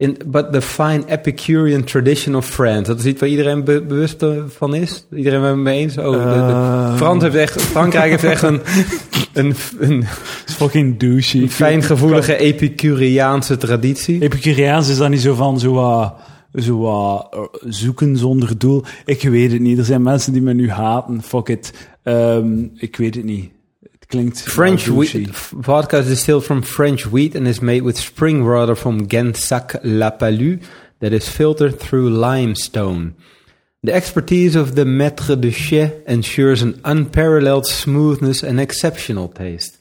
[0.00, 2.82] In, but the fine Epicurean tradition of France.
[2.82, 5.06] Dat is iets waar iedereen be- bewust eh, van is.
[5.16, 5.98] Iedereen het mee eens.
[5.98, 8.60] Oh, de- de- Eh, Frans heeft echt, Frankrijk heeft echt een,
[9.34, 10.04] een, een
[10.46, 11.48] fucking douchey.
[11.48, 14.22] fijngevoelige Epicureaanse traditie.
[14.22, 16.14] Epicureaans is dat niet zo van zo wat,
[16.54, 18.84] zo eh, zoeken zonder doel.
[19.04, 19.78] Ik weet het niet.
[19.78, 21.22] Er zijn mensen die me nu haten.
[21.22, 21.72] Fuck it.
[22.02, 23.50] Ehm, ik weet het niet.
[24.08, 25.28] Het klinkt French wheat,
[25.60, 30.62] vodka is distilled from French wheat and is made with spring water from Gensac-la-Palud
[30.98, 33.14] that is filtered through limestone.
[33.82, 39.76] The expertise of the maître de chais ensures an unparalleled smoothness and exceptional taste.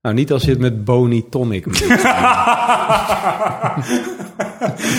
[0.00, 1.80] Nou, niet als je het met Boni Tonic doet.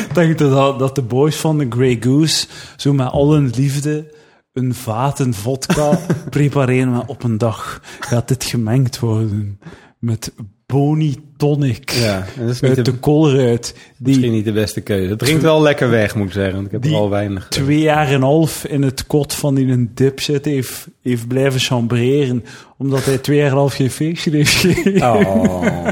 [0.07, 2.47] Ik denk dat, dat de boys van de Grey Goose
[2.77, 4.13] zo met al hun liefde
[4.53, 6.91] een vaten vodka prepareren.
[6.91, 9.59] Maar op een dag gaat dit gemengd worden
[9.99, 10.33] met
[10.65, 11.91] Boni Tonic.
[11.91, 15.09] Ja, en dat is Uit de, de koolruit, misschien niet de beste keuze.
[15.09, 16.53] Het drinkt wel lekker weg, moet ik zeggen.
[16.53, 17.47] Want ik heb er al weinig...
[17.47, 22.43] twee jaar en half in het kot van die een dipshit heeft, heeft blijven chambreren,
[22.77, 25.01] omdat hij twee jaar en half geen feestje heeft gegeven.
[25.01, 25.87] Oh.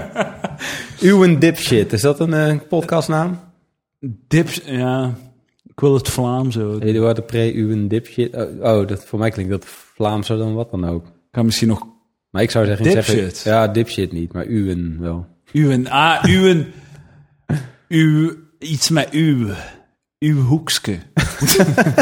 [1.10, 3.40] Uwen Dipshit, is dat een eh, podcastnaam?
[4.28, 5.16] Dips, ja,
[5.72, 6.82] ik wil het Vlaams houden.
[6.82, 8.36] Eduard de Pre, Uwen Dipshit.
[8.36, 11.06] Oh, oh, dat, voor mij klinkt dat Vlaamser dan wat dan ook.
[11.06, 11.88] Ik ga misschien nog
[12.30, 12.86] Maar ik zou zeggen...
[12.86, 13.42] Dipshit?
[13.46, 15.26] Ja, Dipshit niet, maar Uwen wel.
[15.54, 16.68] uwen, ah, uwen,
[17.88, 19.48] uw, iets met uw,
[20.20, 21.00] uw hoekske.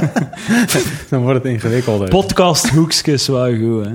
[1.09, 2.09] Dan wordt het ingewikkelder.
[2.09, 3.93] Podcast hoekske is wel goed, hè.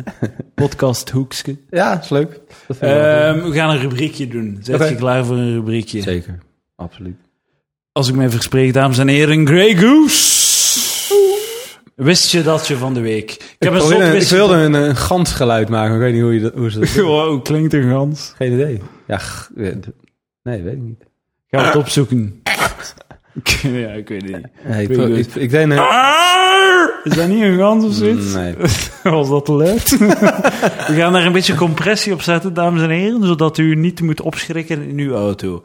[0.55, 1.57] Podcast hoekske.
[1.71, 2.41] ja, is leuk.
[2.81, 4.59] Ehm, we gaan een rubriekje doen.
[4.63, 4.85] Zet Oké.
[4.85, 6.03] je klaar voor een rubriekje?
[6.03, 6.39] Zeker,
[6.77, 7.17] absoluut.
[7.95, 11.15] Als ik mij verspreek, dames en heren, Grey Goose.
[11.95, 13.31] Wist je dat je van de week?
[13.31, 16.35] Ik heb een zot wilde, ik wilde een, een gansgeluid maken, ik weet niet hoe,
[16.35, 16.95] je dat, hoe ze dat.
[17.05, 18.33] Wow, klinkt een gans.
[18.37, 18.81] Geen idee.
[19.07, 19.21] Ja,
[20.43, 21.05] nee, weet ik niet.
[21.47, 22.43] Ga het opzoeken.
[23.63, 24.47] ja, ik weet het niet.
[24.65, 24.89] Nee,
[25.35, 25.73] ik, denk...
[27.05, 28.35] Is dat niet een gans of zoiets?
[28.35, 28.55] Nee.
[29.15, 29.99] Was dat te luid?
[29.99, 34.21] We gaan daar een beetje compressie op zetten, dames en heren, zodat u niet moet
[34.21, 35.63] opschrikken in uw auto.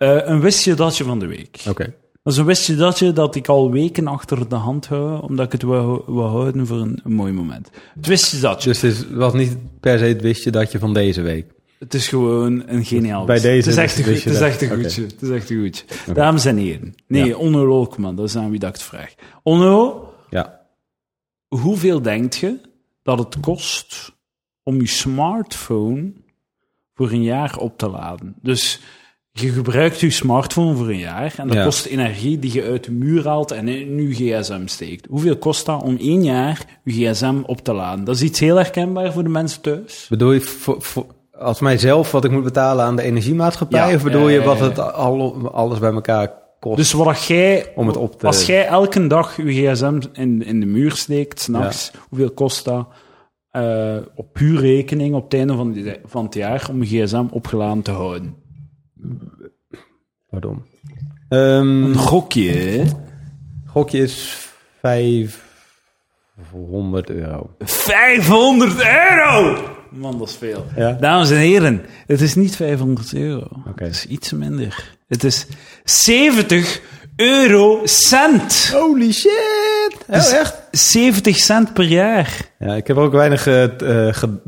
[0.00, 1.62] Eh, een wistje datje van de week.
[1.68, 1.94] Oké.
[2.22, 5.52] Dat is een wistje datje dat ik al weken achter de hand hou, omdat ik
[5.52, 7.70] het wou houden voor een, een mooi moment.
[7.94, 8.68] Het wistje datje.
[8.68, 11.52] Dus het is- was niet per se het wistje dat je van deze week.
[11.78, 14.38] Het is gewoon een geniaal Bij deze Het is echt een, goed- je het is
[14.38, 14.48] dat.
[14.48, 14.82] echt een Oké.
[14.82, 15.02] goedje.
[15.02, 15.84] Het is echt een goedje.
[16.14, 16.94] Dames en heren.
[17.06, 17.36] Nee, Ja.
[17.36, 19.14] Onno Lolkman, dat is aan wie dat ik het vraag.
[19.42, 20.60] Onno, Ja.
[21.48, 22.60] hoeveel denkt je
[23.02, 24.12] dat het kost
[24.62, 26.12] om je smartphone
[26.94, 28.34] voor een jaar op te laden?
[28.42, 28.80] Dus
[29.32, 31.64] je gebruikt je smartphone voor een jaar en dat Ja.
[31.64, 35.06] kost energie die je uit de muur haalt en in je gsm steekt.
[35.10, 38.04] Hoeveel kost dat om één jaar je gsm op te laden?
[38.04, 40.06] Dat is iets heel herkenbaar voor de mensen thuis.
[40.08, 41.06] Bedoel je voor, voor,
[41.38, 43.88] als mijzelf wat ik moet betalen aan de energiemaatschappij?
[43.88, 43.94] Ja.
[43.96, 44.64] Of bedoel Ja, je ja, wat ja.
[44.64, 46.76] het al, alles bij elkaar kost?
[46.76, 50.60] Dus wat jij, Om het op te- als jij elke dag je gsm in, in
[50.60, 52.88] de muur steekt, s'nachts, hoeveel kost dat
[53.50, 57.24] eh, op puur rekening op het einde van, die, van het jaar om je gsm
[57.30, 58.34] opgeladen te houden?
[60.30, 60.62] Pardon.
[61.28, 62.84] Ehm, Een gokje,
[63.66, 64.48] gokje is
[64.80, 67.50] 500 euro.
[67.58, 69.58] 500 euro!
[69.90, 70.66] Man, dat is veel.
[70.76, 70.92] Ja?
[70.92, 73.46] Dames en heren, het is niet 500 euro.
[73.68, 73.84] Oké.
[73.84, 74.96] Het is iets minder.
[75.08, 75.46] Het is
[75.84, 76.80] 70
[77.16, 78.70] euro cent.
[78.72, 79.96] Holy shit!
[80.08, 80.56] Oh, Dus- echt?
[80.70, 82.36] 70 cent per jaar.
[82.58, 83.64] Ja, ik heb er ook weinig eh,
[84.10, 84.40] ge-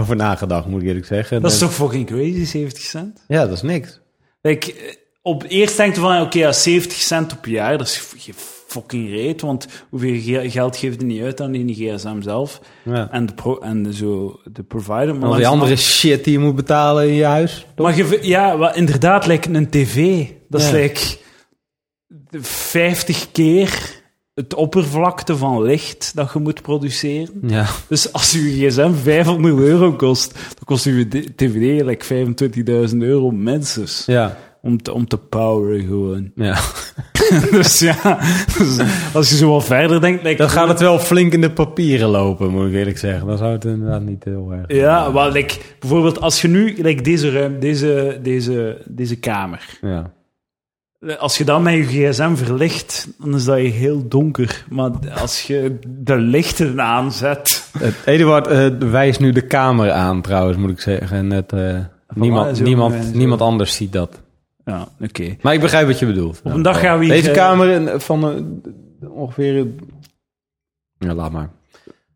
[0.00, 1.42] over nagedacht, moet ik eerlijk zeggen.
[1.42, 3.24] Dat is En- toch fucking crazy, 70 cent?
[3.28, 4.00] Ja, dat is niks.
[4.42, 8.02] Like, eh, op eerst denk je van, oké, ja, 70 cent op jaar, dat is
[8.18, 8.32] je
[8.66, 13.08] fucking reet, want hoeveel ge- geld geeft er niet uit aan die gsm zelf Ja.
[13.10, 15.16] en de, pro en de, zo, de provider.
[15.16, 17.66] Maar, Al die andere shit die je moet betalen in je huis.
[17.74, 17.86] toch?
[17.86, 20.26] Maar je, ja, wat inderdaad, lijkt een tv.
[20.48, 20.76] Dat is Ja.
[20.76, 21.00] like
[22.40, 23.95] 50 keer
[24.36, 27.28] het oppervlakte van licht dat je moet produceren.
[27.42, 27.66] Ja.
[27.88, 32.26] Dus als je gsm 500 euro kost, dan kost je tv like
[32.90, 34.02] 25.000 euro minstens.
[34.06, 34.36] Ja.
[34.62, 36.30] Om te, om te poweren gewoon.
[36.34, 36.58] ja.
[37.50, 38.18] dus ja,
[38.58, 38.78] dus
[39.14, 40.22] als je zo wat verder denkt...
[40.22, 43.26] Like, Dan gaat het wel flink in de papieren lopen, moet ik eerlijk zeggen.
[43.26, 44.64] Dan zou het inderdaad niet heel erg...
[44.66, 49.78] Ja, maar like, bijvoorbeeld als je nu like, deze, ruim, deze, deze, deze kamer...
[49.80, 50.14] Ja.
[51.18, 54.64] Als je dat met je gsm verlicht, dan is dat heel donker.
[54.68, 54.90] Maar
[55.20, 57.68] als je de lichten aanzet...
[57.78, 61.16] Het, Eduard eh, wijst nu de kamer aan, trouwens, moet ik zeggen.
[61.16, 61.78] En het, eh,
[62.14, 64.20] niemand, niemand, niemand anders ziet dat.
[64.64, 65.36] Ja, oké.
[65.40, 66.40] Maar ik begrijp wat je bedoelt.
[66.44, 67.14] Op een dag gaan we hier...
[67.14, 68.46] Deze eh, kamer van
[69.08, 69.66] ongeveer...
[70.98, 71.50] Ja, laat maar.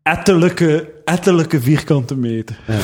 [0.03, 2.59] Ettelijke, ettelijke vierkante meter.
[2.67, 2.79] Ja.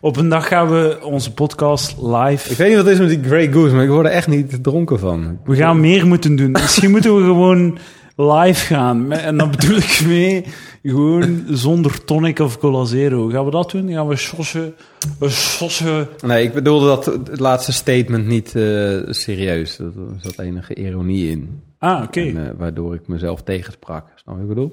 [0.00, 2.50] Op een dag gaan we onze podcast live...
[2.50, 4.28] Ik weet niet wat het is met die Grey Goose, maar ik word er echt
[4.28, 5.38] niet dronken van.
[5.44, 6.50] We gaan meer moeten doen.
[6.50, 7.78] Misschien moeten we gewoon
[8.16, 9.12] live gaan.
[9.12, 10.44] En dan bedoel ik mee,
[10.82, 13.28] gewoon zonder tonic of cola zero.
[13.28, 13.90] Gaan we dat doen?
[13.90, 14.74] Gaan we sossen?
[15.18, 16.08] We sossen...
[16.26, 19.78] Nee, ik bedoelde dat het laatste statement niet eh, serieus.
[19.78, 21.62] Er zat enige ironie in.
[21.78, 22.20] Ah, oké.
[22.20, 24.06] Eh, waardoor ik mezelf tegensprak.
[24.14, 24.72] Snap je wat ik bedoel?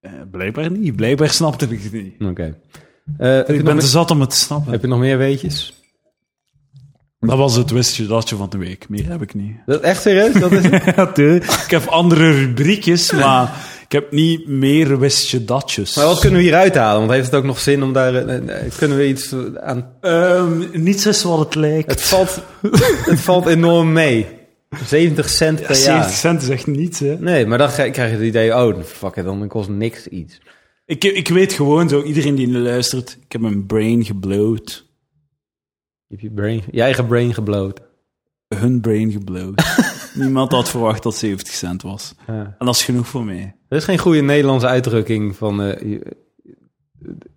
[0.00, 0.96] Eh, blijkbaar niet.
[0.96, 2.14] Blijkbaar snapte ik het niet.
[2.30, 2.58] Oké.
[3.18, 4.72] Je Ik ben te zat om het te snappen.
[4.72, 5.74] heb je nog meer weetjes?
[7.20, 8.88] Dat was het wistje datje van de week.
[8.88, 9.56] Meer heb ik niet.
[9.66, 10.32] Dat, echt serieus?
[10.32, 10.64] Dat is
[11.64, 13.52] ik heb andere rubriekjes, maar
[13.84, 15.96] Ik heb niet meer wist je datjes.
[15.96, 16.98] Maar wat kunnen we hier uithalen?
[16.98, 18.14] Want heeft het ook nog zin om daar...
[18.14, 19.88] eh, eh, Kunnen we iets aan...
[20.00, 21.90] Ehm, niets is wat het lijkt.
[21.90, 22.40] Het valt,
[23.10, 24.26] het valt enorm mee.
[24.86, 26.10] 70 cent per 70 jaar.
[26.10, 27.16] cent is echt niets, hè.
[27.18, 28.56] Nee, maar dan krijg je het idee...
[28.56, 30.40] Oh, fuck it, dan kost niks iets.
[30.90, 34.86] Ik, ik weet gewoon zo, iedereen die luistert, ik heb mijn brain geblowd.
[36.06, 37.80] Je hebt je, brain, je eigen brain gebloot.
[38.48, 39.62] Hun brain geblowd.
[40.14, 42.14] Niemand had verwacht dat 70 cent was.
[42.26, 42.56] Ja.
[42.58, 43.56] En dat is genoeg voor mij.
[43.68, 45.62] Er is geen goede Nederlandse uitdrukking van...
[45.62, 46.16] eh, je-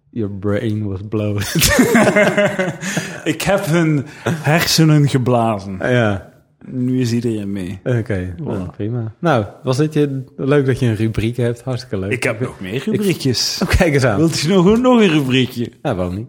[0.09, 1.37] your brain was blown.
[3.33, 5.77] ik heb hun hersenen geblazen.
[5.81, 6.32] ja,
[6.65, 7.79] Nu is iedereen mee.
[7.83, 8.35] oké.
[8.43, 9.13] nou, prima.
[9.19, 10.23] Nou, was dit je...
[10.37, 11.61] Leuk dat je een rubriek hebt.
[11.61, 12.11] Hartstikke leuk.
[12.11, 13.59] Ik heb nog meer rubriekjes.
[13.63, 14.17] Oh, kijk eens aan.
[14.17, 15.71] Wilt je nog, nog een rubriekje?
[15.81, 16.27] Ja, waarom niet?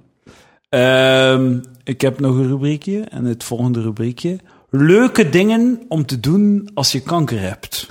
[0.69, 3.01] Ehm, ik heb nog een rubriekje.
[3.01, 4.39] En het volgende rubriekje.
[4.71, 7.87] Leuke dingen om te doen als je kanker hebt.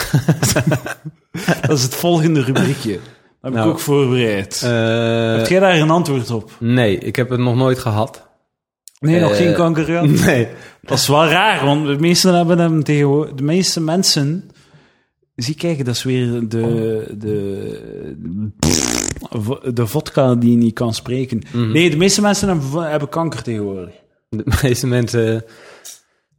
[1.67, 2.91] dat is het volgende rubriekje.
[2.93, 3.01] Dat
[3.41, 4.61] heb Nou, ik ook voorbereid.
[4.63, 6.51] Eh, heb jij daar een antwoord op?
[6.59, 8.27] nee, ik heb het nog nooit gehad.
[9.11, 10.07] Nee, nog eh, geen kanker gehad?
[10.25, 10.47] Nee.
[10.81, 13.33] Dat is wel raar, want de meesten hebben hem tegenwoordig...
[13.35, 14.49] De meeste mensen...
[15.35, 17.05] Zie, kijk, dat is weer de...
[17.17, 18.51] De,
[19.73, 21.41] de vodka die niet kan spreken.
[21.53, 23.93] Nee, de meeste mensen hebben, hebben kanker tegenwoordig.
[24.29, 25.43] De meeste mensen...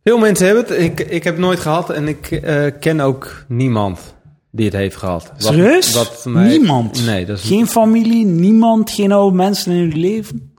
[0.05, 0.79] Veel mensen hebben het.
[0.79, 4.15] Ik, ik heb het nooit gehad en ik eh, ken ook niemand
[4.51, 5.33] die het heeft gehad.
[5.37, 5.93] Serieus?
[5.95, 7.07] Wat mij- Niemand?
[7.07, 7.45] Nee, dat is...
[7.45, 10.53] Geen familie, niemand, geen oude mensen in uw leven?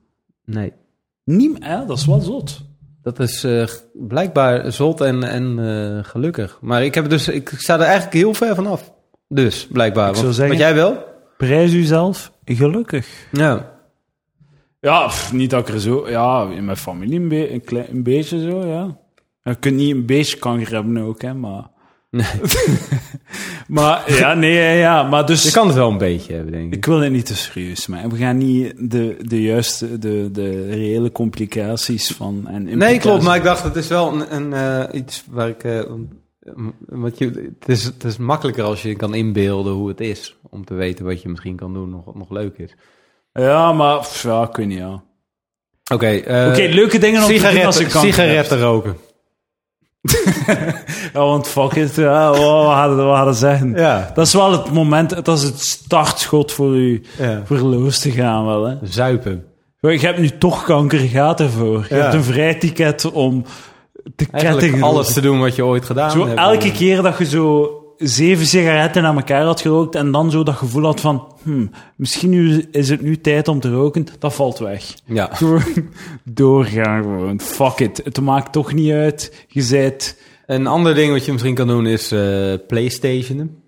[0.46, 0.72] Nee.
[1.26, 2.62] Niem, ja, dat is wel zot.
[3.02, 6.58] Dat is eh, blijkbaar zot en, en eh, gelukkig.
[6.62, 8.94] Maar ik, heb dus, ik sta er eigenlijk heel ver vanaf.
[9.28, 10.14] Dus, blijkbaar.
[10.14, 11.04] zou Want, zeggen- want jij wel?
[11.38, 13.28] Prijs uzelf gelukkig.
[13.32, 13.74] Ja.
[14.80, 16.10] Ja, pff, niet dat ik er zo...
[16.10, 18.98] Ja, in mijn familie een, be- een, klein, een beetje zo, ja.
[19.44, 21.64] Je kunt niet een beetje kanker hebben ook, hè, maar...
[22.16, 22.28] Nee.
[23.68, 25.44] Maar, ja, nee, ja, ja, maar dus...
[25.44, 26.76] Je kan het wel een beetje hebben, denk ik.
[26.76, 28.10] Ik wil het niet te serieus maken.
[28.10, 32.48] We gaan niet de, de juiste, de, de reële complicaties van...
[32.48, 33.24] En Nee, klopt.
[33.24, 35.64] Maar ik dacht, het is wel een, een, eh, iets waar ik...
[35.64, 35.82] eh,
[36.80, 40.36] wat je, het, is, het is makkelijker als je kan inbeelden hoe het is.
[40.50, 42.76] Om te weten wat je misschien kan doen nog, nog leuk is.
[43.34, 44.08] Ja, maar...
[44.24, 45.04] Ja, ik weet niet, ja.
[45.94, 48.96] Oké, eh, Oké, leuke dingen om te doen als je sigaretten, kanker sigaretten roken.
[51.14, 51.96] Ja, want fuck it.
[51.96, 53.74] Ja, wat we hadden, we hadden zeggen.
[53.76, 54.12] Ja.
[54.14, 57.42] Dat is wel het moment, dat is het startschot voor je ja.
[57.46, 58.76] verloos te gaan wel, hè.
[58.84, 59.44] Zuipen.
[59.80, 61.86] Je hebt nu toch kanker, gaat ervoor.
[61.90, 62.02] Je Ja.
[62.02, 63.44] hebt een vrijticket om
[64.16, 64.88] te Eigenlijk kettingen.
[64.90, 66.40] alles te doen wat je ooit gedaan Zo hebt.
[66.40, 70.56] elke keer dat je zo zeven sigaretten aan elkaar had gerookt en dan zo dat
[70.56, 74.58] gevoel had van, hmm, misschien nu, is het nu tijd om te roken, dat valt
[74.60, 74.94] weg.
[75.06, 75.30] Ja.
[75.34, 75.64] Gewoon
[76.24, 77.40] doorgaan gewoon.
[77.40, 78.02] Fuck it.
[78.04, 79.46] Het maakt toch niet uit.
[79.48, 80.22] Je zijt...
[80.46, 83.64] Een ander ding wat je misschien kan doen is eh Playstationen.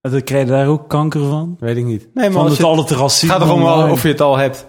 [0.00, 1.56] Dan krijg je daar ook kanker van.
[1.60, 2.08] Weet ik niet.
[2.14, 3.28] Nee, maar Van het al het het racisme.
[3.28, 4.66] gaat erom of je het al hebt.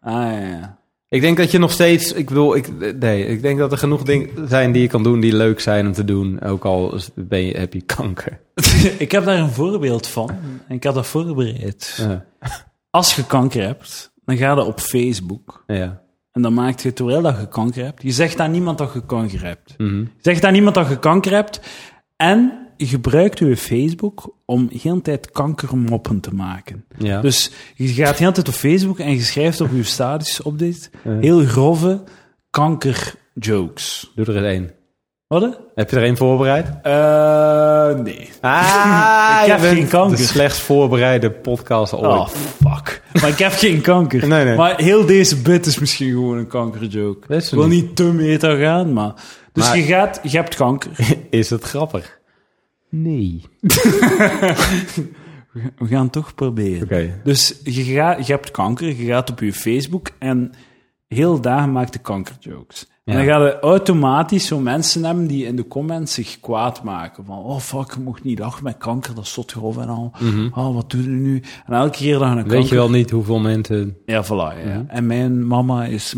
[0.00, 0.78] Ah, ja.
[1.10, 4.02] Ik denk dat je nog steeds, ik bedoel, ik, nee, ik denk dat er genoeg
[4.02, 6.42] dingen zijn die je kan doen die leuk zijn om te doen.
[6.42, 8.40] Ook al ben je, heb je kanker.
[8.98, 10.30] ik heb daar een voorbeeld van.
[10.68, 11.98] En ik had dat voorbereid.
[12.00, 12.24] Ja.
[12.90, 15.64] Als je kanker hebt, dan ga je op Facebook.
[15.66, 16.02] ja.
[16.32, 18.02] En dan maakt je terwijl dat je kanker hebt.
[18.02, 19.74] Je zegt aan niemand dat je kanker hebt.
[19.78, 19.98] Mhm.
[19.98, 21.60] Je zegt aan niemand dat je kanker hebt.
[22.16, 26.84] En gebruikt je Facebook om de hele tijd kankermoppen te maken.
[26.98, 27.20] ja.
[27.20, 30.58] Dus je gaat de hele tijd op Facebook en je schrijft op je status op
[30.58, 31.18] dit Ja.
[31.20, 32.02] heel grove
[32.50, 34.12] kankerjokes.
[34.14, 34.70] Doe er eens één.
[35.26, 35.60] Wat?
[35.74, 36.66] Heb je er één voorbereid?
[36.82, 38.28] Eh, nee.
[38.40, 40.16] Ah, Ik heb geen kanker.
[40.16, 42.04] De slechtst voorbereide podcast ooit.
[42.04, 43.02] Oh, fuck.
[43.20, 44.28] Maar ik heb geen kanker.
[44.28, 44.56] Nee, nee.
[44.56, 47.34] Maar heel deze bit is misschien gewoon een kankerjoke.
[47.34, 47.82] Ik wil niet.
[47.82, 49.12] niet te meta gaan, maar...
[49.52, 50.90] Dus Maar- je gaat, je hebt kanker.
[51.30, 52.19] Is het grappig?
[52.90, 53.42] Nee.
[55.78, 56.82] We gaan het toch proberen.
[56.82, 57.20] Oké.
[57.24, 60.52] Dus je, gaat, je hebt kanker, je gaat op je Facebook en
[61.08, 62.88] heel dagen maakt de kankerjokes.
[63.04, 67.24] En dan ga je automatisch zo mensen hebben die in de comments zich kwaad maken.
[67.24, 70.12] Van, oh fuck, je mocht niet lachen met kanker, dat is zot grof en al.
[70.54, 71.42] Oh, wat doe je nu?
[71.66, 72.46] En elke keer dat je een kanker...
[72.46, 72.60] Mhm.
[72.60, 73.96] Weet je wel niet hoeveel mensen...
[74.06, 74.66] Ja, voilà.
[74.66, 74.84] Ja.
[74.86, 76.14] En mijn mama is...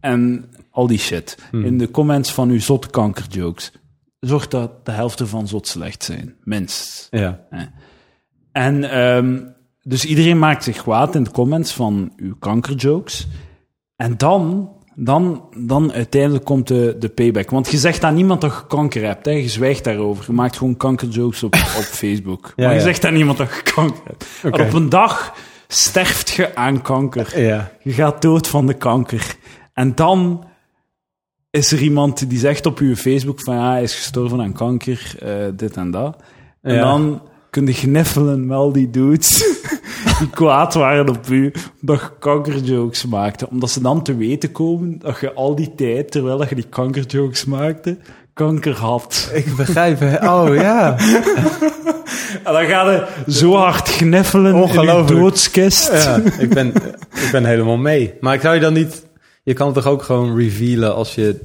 [0.00, 1.38] En al die shit.
[1.52, 3.72] In de comments van uw zotte kankerjokes.
[4.26, 6.34] Zorg dat de helft ervan zot slecht zijn.
[6.44, 7.06] Minst.
[7.10, 7.40] Ja.
[8.52, 9.38] En ehm,
[9.82, 13.26] dus iedereen maakt zich kwaad in de comments van uw kankerjokes.
[13.96, 17.50] En dan, dan, dan uiteindelijk komt de, de payback.
[17.50, 19.26] Want je zegt aan niemand dat je kanker hebt.
[19.26, 19.32] Hè.
[19.32, 20.24] Je zwijgt daarover.
[20.26, 22.52] Je maakt gewoon kankerjokes op, op Facebook.
[22.56, 22.84] Ja, maar je ja.
[22.84, 24.24] zegt aan niemand dat je kanker hebt.
[24.42, 25.34] En op een dag
[25.68, 27.40] sterft je aan kanker.
[27.40, 27.70] Ja.
[27.82, 29.36] Je gaat dood van de kanker.
[29.72, 30.44] En dan
[31.56, 35.14] is er iemand die zegt op uw Facebook van ja, hij is gestorven aan kanker,
[35.18, 36.16] eh, dit en dat.
[36.62, 36.80] En Ja.
[36.80, 39.38] dan kun je gniffelen al die dudes
[40.18, 43.48] die kwaad waren op u, omdat je kankerjokes maakte.
[43.50, 46.66] Omdat ze dan te weten komen dat je al die tijd, terwijl dat je die
[46.68, 47.98] kankerjokes maakte,
[48.34, 49.30] kanker had.
[49.34, 50.22] Ik begrijp het.
[50.22, 50.96] Oh ja.
[52.44, 55.92] En dan ga je zo hard gniffelen in je doodskist.
[55.92, 56.68] ja ik, ben,
[57.14, 58.14] ik ben helemaal mee.
[58.20, 59.05] Maar ik zou je dan niet...
[59.46, 61.40] Je kan het toch ook gewoon revealen als je,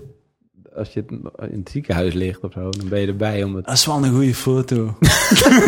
[0.75, 1.03] als je
[1.51, 2.69] in het ziekenhuis ligt of zo.
[2.69, 3.65] Dan ben je erbij om het...
[3.65, 4.95] Dat is wel een goede foto.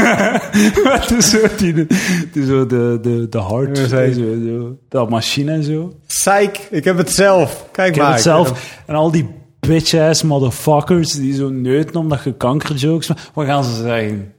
[1.18, 1.88] Is zo, die,
[2.34, 5.94] is zo de, de, de hart, Ja, zo, zo, dat machine en zo.
[6.08, 7.68] Psych, ik heb het zelf.
[7.72, 8.80] Kijk Ik heb het zelf.
[8.88, 13.32] En al die bitch-ass motherfuckers die zo neuten omdat je kankerjokes maakt.
[13.34, 14.34] Wat gaan ze zeggen?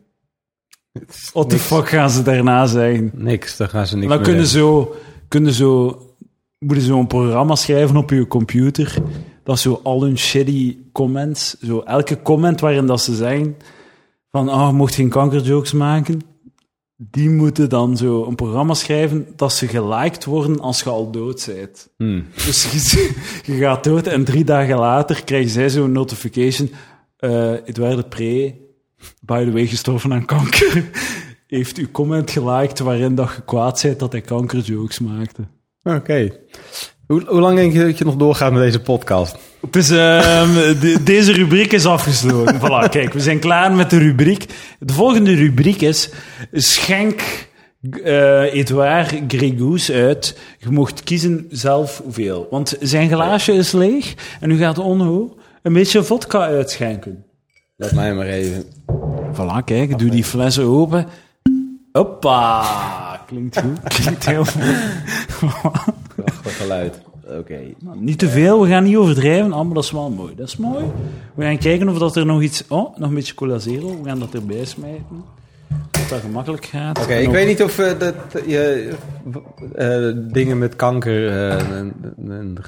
[1.32, 3.10] What the fuck gaan ze daarna zeggen?
[3.14, 4.70] Niks, dan gaan ze niks Dan meer kunnen zeggen.
[4.70, 4.94] zo,
[5.28, 5.98] kunnen zo,
[6.66, 8.94] moeten zo een programma schrijven op je computer.
[9.42, 13.56] Dat zo al hun shitty comments, zo elke comment waarin dat ze zeggen
[14.30, 16.20] van, oh, je mocht geen kankerjokes maken.
[16.96, 21.52] Die moeten dan zo een programma schrijven dat ze geliked worden als je al dood
[21.56, 21.88] bent.
[21.96, 22.26] Hmm.
[22.34, 23.12] Dus je,
[23.52, 26.70] je gaat dood en drie dagen later krijgen zij zo'n notification.
[27.16, 28.54] eh Edouard de Pre,
[29.20, 30.90] by the way, gestorven aan kanker,
[31.46, 35.42] heeft uw comment geliked waarin dat je kwaad bent dat hij kankerjokes maakte.
[35.84, 36.30] Oké.
[37.06, 39.36] Hoe, hoe lang denk je dat je nog doorgaat met deze podcast?
[39.70, 42.60] Ehm, de- deze rubriek is afgesloten.
[42.60, 44.46] voilà, kijk, we zijn klaar met de rubriek.
[44.78, 46.10] De volgende rubriek is
[46.52, 47.22] schenk
[48.04, 50.38] eh Edouard Gregous uit.
[50.58, 52.46] Je mocht kiezen zelf hoeveel.
[52.50, 57.24] Want zijn glaasje is leeg en u gaat Onno een beetje vodka uitschenken.
[57.76, 58.64] Laat mij maar even.
[59.32, 61.06] Voilà, kijk, doe die fles open.
[61.92, 63.13] Hoppa!
[63.26, 63.80] Klinkt goed.
[64.02, 64.44] Klinkt heel
[66.16, 67.00] Prachtig geluid.
[67.38, 67.58] Oké.
[67.94, 69.52] Niet te veel, we gaan niet overdrijven.
[69.52, 70.34] Ah, maar dat is wel mooi.
[70.34, 70.84] Dat is mooi.
[71.34, 72.64] We gaan kijken of dat er nog iets...
[72.68, 74.02] Oh, nog een beetje cola zero.
[74.02, 75.24] We gaan dat erbij smijten.
[75.90, 76.98] Dat dat gemakkelijk gaat.
[77.02, 78.14] Oké, ik ook- weet niet of eh, dat,
[78.46, 78.92] je
[79.74, 82.58] eh, dingen met kanker eh, een, een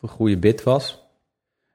[0.00, 1.01] goede bit was.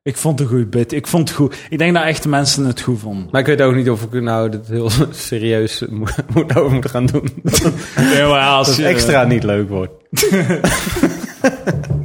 [0.07, 0.91] Ik vond het een goed bit.
[0.91, 1.55] Ik vond het goed.
[1.69, 3.27] Ik denk dat echt mensen het goed vonden.
[3.31, 6.89] Maar ik weet ook niet of ik nou dit heel serieus mo- moet over moeten
[6.89, 7.29] gaan doen.
[8.29, 9.93] Maar als het extra niet leuk wordt.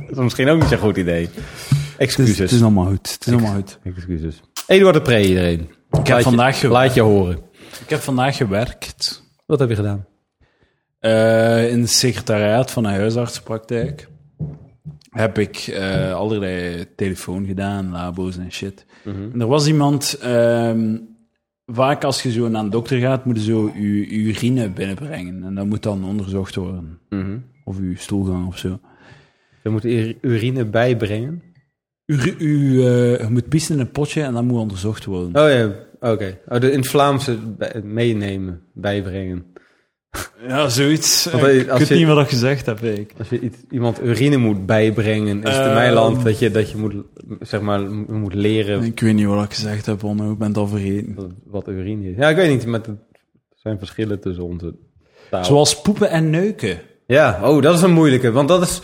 [0.06, 1.22] dat is misschien ook niet zo'n goed idee.
[1.22, 2.38] Het is, Excuses.
[2.38, 3.12] het is allemaal goed.
[3.12, 3.78] Het is allemaal goed.
[3.84, 4.40] Excuses.
[4.66, 5.70] Eduard de Pre, iedereen.
[6.00, 7.38] Ik heb, vandaag Laat je horen.
[7.82, 10.06] ik heb vandaag gewerkt Wat heb je gedaan?
[10.98, 14.08] eh, in het secretariaat van een huisartsenpraktijk.
[15.12, 18.86] Heb ik eh, allerlei telefoon gedaan, labo's en shit.
[19.32, 20.18] En er was iemand...
[20.20, 20.96] ehm,
[21.66, 25.42] vaak als je zo naar een dokter gaat, moet je zo je, je urine binnenbrengen.
[25.44, 26.98] En dat moet dan onderzocht worden.
[27.64, 28.80] Of je stoelgang of zo.
[29.62, 31.42] Je moet ur- urine bijbrengen.
[32.06, 35.42] U, u, eh, je moet pissen in een potje en dat moet onderzocht worden.
[35.42, 35.74] Oh ja,
[36.12, 36.38] oké.
[36.48, 39.44] Oh, de, in het Vlaamse bij- meenemen, bijbrengen.
[40.48, 41.24] Ja, zoiets.
[41.24, 43.12] Want, ik als weet je- niet wat ik gezegd heb, ik.
[43.18, 45.74] Als je iets, iemand urine moet bijbrengen, is het in Ehm.
[45.74, 46.94] mijn land dat je, dat je moet,
[47.40, 50.32] zeg maar, moet leren Ik weet niet wat ik gezegd heb, Onno.
[50.32, 51.14] Ik ben het al vergeten.
[51.14, 52.16] wat, wat urine is.
[52.16, 52.96] Ja, ik weet niet, maar er
[53.54, 54.74] zijn verschillen tussen onze
[55.30, 55.44] taal.
[55.44, 56.78] Zoals poepen en neuken.
[57.06, 58.30] Ja, oh, dat is een moeilijke.
[58.32, 58.80] Want dat is,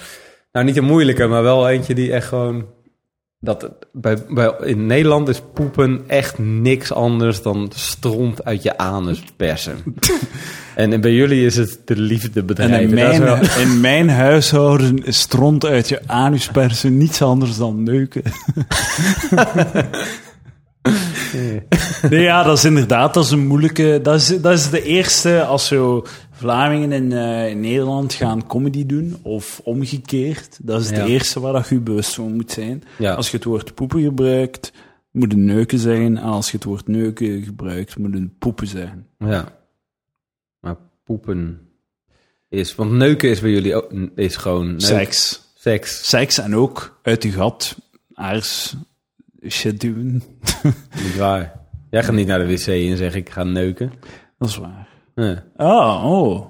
[0.52, 2.66] nou niet een moeilijke, maar wel eentje die echt gewoon...
[3.40, 9.22] Dat, bij, bij, in Nederland is poepen echt niks anders dan stront uit je anus
[9.36, 9.76] persen.
[10.74, 12.88] en bij jullie is het de liefde En bedrijven.
[12.88, 17.82] in mijn, wel- in mijn huishouden is stront uit je anus persen niets anders dan
[17.82, 18.22] neuken.
[22.10, 24.00] Nee, ja, dat is inderdaad dat is een moeilijke...
[24.02, 26.06] Dat is, dat is de eerste als zo
[26.38, 30.58] Vlamingen in, eh, in Nederland gaan comedy doen, of omgekeerd.
[30.62, 31.04] Dat is Ja.
[31.04, 32.82] de eerste waar dat je bewust van moet zijn.
[32.98, 33.14] Ja.
[33.14, 34.72] Als je het woord poepen gebruikt,
[35.10, 36.16] moet het neuken zijn.
[36.16, 39.06] En als je het woord neuken gebruikt, moet het poepen zijn.
[39.18, 39.58] Ja.
[40.60, 41.60] Maar poepen
[42.48, 42.74] is...
[42.74, 43.92] Want neuken is bij jullie ook...
[44.14, 44.80] Is gewoon...
[44.80, 45.42] Seks.
[45.54, 46.08] Seks.
[46.08, 47.76] Seks en ook uit je gat
[48.14, 48.74] aars
[49.48, 50.22] shit doen.
[51.04, 51.60] Niet waar.
[51.90, 53.92] Jij gaat niet naar de wc en zegt ik ga neuken.
[54.38, 54.88] Dat is waar.
[55.22, 55.44] Ja.
[55.56, 56.44] Ah, oh.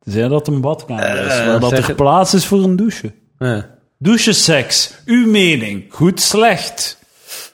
[0.00, 3.12] Zei dat een badkamer is, Eh, waar dat er het- plaats is voor een douche.
[3.38, 3.76] Ja.
[3.98, 6.98] Doucheseks, uw mening, goed, slecht?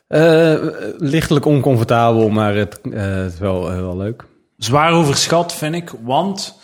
[0.08, 0.54] Eh,
[0.98, 4.24] lichtelijk oncomfortabel, maar het, eh, het is wel, eh, wel leuk.
[4.56, 6.58] Zwaar overschat, vind ik, want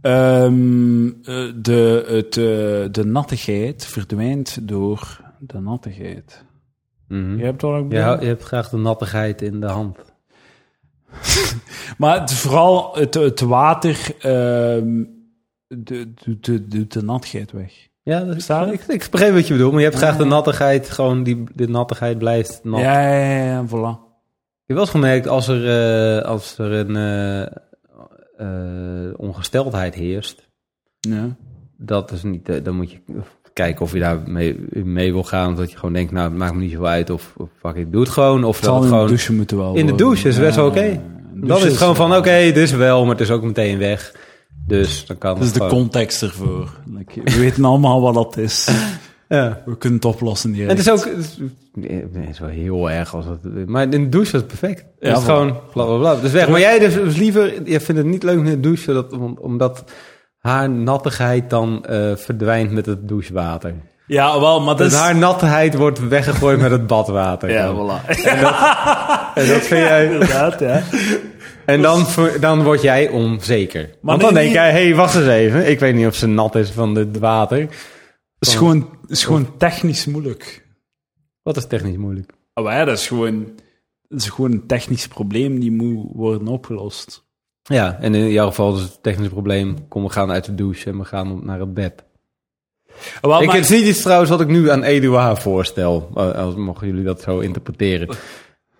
[0.00, 6.44] ehm, eh, de, het, eh, de nattigheid verdwijnt door de nattigheid.
[7.08, 7.36] Mhm.
[7.38, 8.00] Je hebt bedoel?
[8.00, 9.96] hou- je hebt graag de nattigheid in de hand.
[11.98, 15.04] Maar het, vooral het, het water ehm,
[15.66, 17.88] de- doet de, de, de nattigheid weg.
[18.02, 20.90] Ja, dat is, ik, ik begreep wat je bedoelt, maar je hebt graag de nattigheid,
[20.90, 22.80] gewoon die de nattigheid blijft nat.
[22.80, 23.98] Ja, ja, ja, ja, voilà.
[24.66, 25.68] heb wel eens gemerkt, als er,
[26.18, 27.46] eh, als er een eh,
[28.36, 30.48] eh, ongesteldheid heerst,
[31.00, 31.36] Ja.
[31.76, 33.00] dat is niet, dan moet je
[33.60, 35.52] kijken of je daar mee, mee wil gaan.
[35.52, 37.10] Of dat je gewoon denkt, nou, het maakt me niet zo uit.
[37.10, 38.44] Of, of fuck it, doe het gewoon.
[38.44, 39.06] Of dat het in de gewoon...
[39.06, 39.74] douche moeten wel.
[39.74, 41.00] In de douche is best wel oké.
[41.34, 44.14] Dan is het gewoon van, oké, dit is wel, maar het is ook meteen weg.
[44.66, 45.78] Dus dan kan Dat is het de gewoon.
[45.82, 46.70] context ervoor.
[47.24, 48.68] We weten allemaal wat dat is.
[49.28, 49.62] Ja.
[49.66, 50.62] We kunnen het oplossen hier.
[50.62, 51.38] En het is ook, het is,
[51.74, 54.84] nee, het is wel heel erg als het, maar in de douche is het perfect.
[55.00, 56.14] Ja, het is gewoon bla bla bla.
[56.16, 56.48] Dus weg.
[56.48, 59.38] Maar jij dus, dus liever, je vindt het niet leuk in de douche, dat, om-
[59.40, 59.84] omdat
[60.40, 63.74] haar nattigheid dan eh, verdwijnt met het douchewater.
[64.06, 64.98] Ja, wel, maar dat Dus is...
[64.98, 67.50] haar nattigheid wordt weggegooid met het badwater.
[67.50, 67.76] Ja, Dan.
[67.76, 68.06] voilà.
[69.34, 70.82] En dat vind jij, Inderdaad, ja.
[71.66, 72.06] en dan,
[72.40, 73.90] dan word jij onzeker.
[74.00, 75.70] Want dan nee, denk jij, hé, hey, wacht eens even.
[75.70, 77.58] Ik weet niet of ze nat is van het water.
[77.58, 80.66] Het is gewoon, het is gewoon technisch moeilijk.
[81.42, 82.32] Wat is technisch moeilijk?
[82.54, 83.44] Oh, ja, dat is gewoon...
[84.08, 87.28] Dat is gewoon een technisch probleem die moet worden opgelost.
[87.62, 89.88] Ja, en in jouw geval is het technisch probleem.
[89.88, 92.04] Kom, we gaan uit de douche en we gaan naar het bed.
[93.20, 96.10] Oh, ik, maar- het is niet iets trouwens wat ik nu aan Eduard voorstel.
[96.14, 98.08] eh, Als mogen jullie dat zo interpreteren.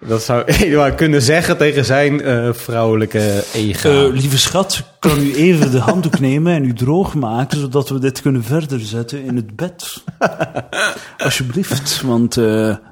[0.07, 3.89] Dat zou Eduard kunnen zeggen tegen zijn eh, vrouwelijke ego.
[4.07, 7.99] Eh, lieve schat, kan u even de handdoek nemen en u droog maken, zodat we
[7.99, 10.05] dit kunnen verder zetten in het bed?
[11.19, 12.35] Alsjeblieft, want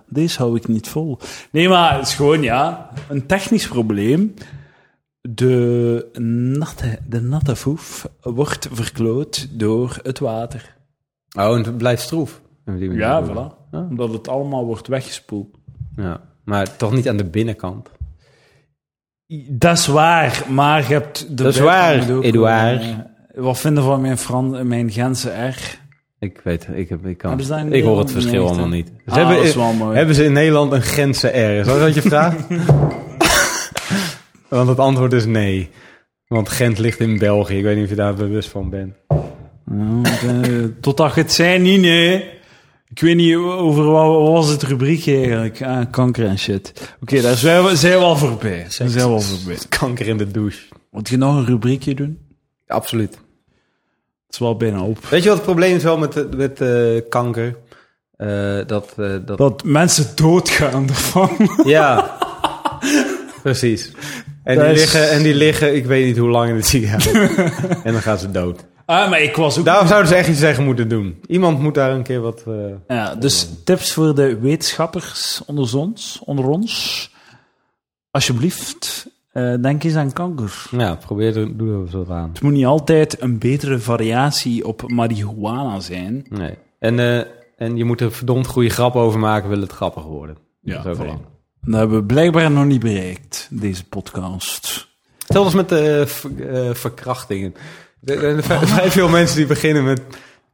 [0.09, 1.18] deze hou ik niet vol.
[1.53, 4.34] Nee, maar het is gewoon, ja, een technisch probleem.
[5.35, 6.09] De
[6.59, 10.76] natte, de natte foef wordt verkloot door het water.
[11.39, 12.41] oh, en het blijft stroef.
[12.79, 13.70] Ja, voilà.
[13.70, 15.57] Omdat het allemaal wordt weggespoeld.
[15.97, 17.91] Ja, maar toch niet aan de binnenkant.
[19.49, 21.29] Dat is waar, maar je hebt...
[21.29, 22.97] De Dat is waar, eh,
[23.35, 25.79] wat vinden van mijn, Fran mijn Gentse R?
[26.18, 27.41] Ik weet, ik, heb, ik, kan,
[27.72, 28.93] ik hoor het verschil allemaal niet.
[29.07, 29.97] Ah, Ze hebben, mooi.
[29.97, 31.59] hebben ze in Nederland een Gentse R?
[31.59, 32.47] Is dat wat je vraagt?
[34.49, 35.70] Want het antwoord is nee.
[36.26, 37.57] Want Gent ligt in België.
[37.57, 38.94] Ik weet niet of je daar bewust van bent.
[39.66, 42.36] Eh, Totdat je het zei, niet, nee.
[42.88, 45.62] Ik weet niet over wat, wat was het rubriek eigenlijk.
[45.62, 46.94] Ah, kanker en shit.
[47.03, 48.59] Oké, daar zijn we, zijn we al voorbij.
[48.59, 49.59] Daar zijn we al voorbij.
[49.68, 50.61] Kanker in de douche.
[50.90, 52.18] Moet je nog een rubriekje doen?
[52.66, 53.14] Absoluut.
[53.14, 55.05] Het is wel bijna op.
[55.07, 57.57] Weet je wat het probleem is wel met, met eh, kanker?
[58.16, 59.38] Eh, dat, eh, dat...
[59.38, 61.30] Dat mensen doodgaan ervan.
[61.64, 62.18] Ja,
[63.42, 63.92] precies.
[64.49, 67.11] En die, is- liggen, en die liggen, ik weet niet hoe lang in het ziekenhuis.
[67.84, 68.66] en dan gaan ze dood.
[68.86, 69.64] Ah, maar ik was ook...
[69.64, 71.20] Daarom zouden ze echt iets tegen moeten doen.
[71.26, 72.42] Iemand moet daar een keer wat...
[72.46, 72.55] eh,
[72.96, 76.20] Ja, dus tips voor de wetenschappers onder ons.
[76.24, 77.11] Onder ons.
[78.11, 80.53] Alsjeblieft, eh, denk eens aan kanker.
[80.70, 82.28] Ja, probeer er, doe er eens wat aan.
[82.32, 86.26] Het moet niet altijd een betere variatie op marihuana zijn.
[86.28, 86.55] Nee.
[86.78, 87.18] En, eh,
[87.57, 90.36] en je moet er verdomd goede grap over maken, wil het grappig worden.
[90.61, 91.38] Ja, Dat is ook voilà.
[91.70, 94.88] Dat hebben we blijkbaar nog niet bereikt, deze podcast.
[95.26, 97.54] Zelfs met de ver- eh, verkrachtingen.
[98.04, 100.00] Er er zijn vrij veel mensen die beginnen met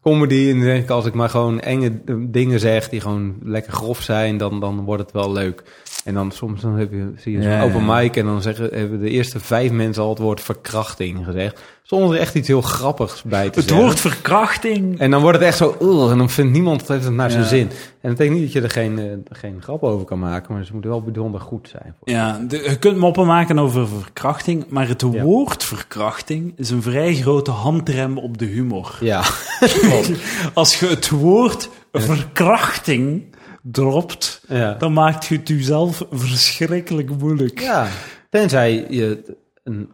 [0.02, 0.48] comedy.
[0.48, 2.00] En dan denk ik, als ik maar gewoon enge
[2.30, 5.62] dingen zeg die gewoon lekker grof zijn, dan, dan wordt het wel leuk.
[6.04, 7.94] En dan soms dan heb je, zie je zo'n Ja, open ja.
[7.96, 11.60] mic en dan zeggen, hebben de eerste vijf mensen al het woord verkrachting gezegd.
[11.82, 13.86] Zonder er echt iets heel grappigs bij te Het zeggen.
[13.86, 14.98] woord verkrachting.
[14.98, 17.30] En dan wordt het echt zo, "Ugh," en dan vindt niemand het heeft het naar
[17.30, 17.48] zijn Ja.
[17.48, 17.68] zin.
[17.68, 19.04] En dat betekent niet dat je er geen, eh,
[19.38, 21.94] geen grap over kan maken, maar ze moeten wel bijzonder goed zijn.
[22.04, 25.22] Ja, de- je kunt moppen maken over verkrachting, maar het Ja.
[25.22, 28.96] woord verkrachting is een vrij grote handrem op de humor.
[29.00, 29.22] Ja,
[30.54, 33.22] Als je het woord verkrachting
[33.66, 34.74] dropt, ja.
[34.74, 37.60] dan maakt je het jezelf verschrikkelijk moeilijk.
[37.60, 37.88] Ja,
[38.30, 39.90] tenzij je een,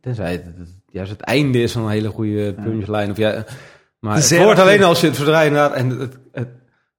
[0.00, 0.44] tenzij het,
[0.90, 3.10] juist het einde is van een hele goede punchline.
[3.10, 3.44] Of ja,
[3.98, 4.58] maar het goed.
[4.58, 6.48] alleen als je het je inderdaad en het, het,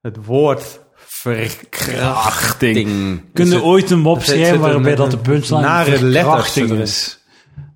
[0.01, 2.87] het woord verkrachting.
[3.33, 7.19] Kun je Dus ooit een mop schrijven waarbij dat de punchline nare verkrachting is?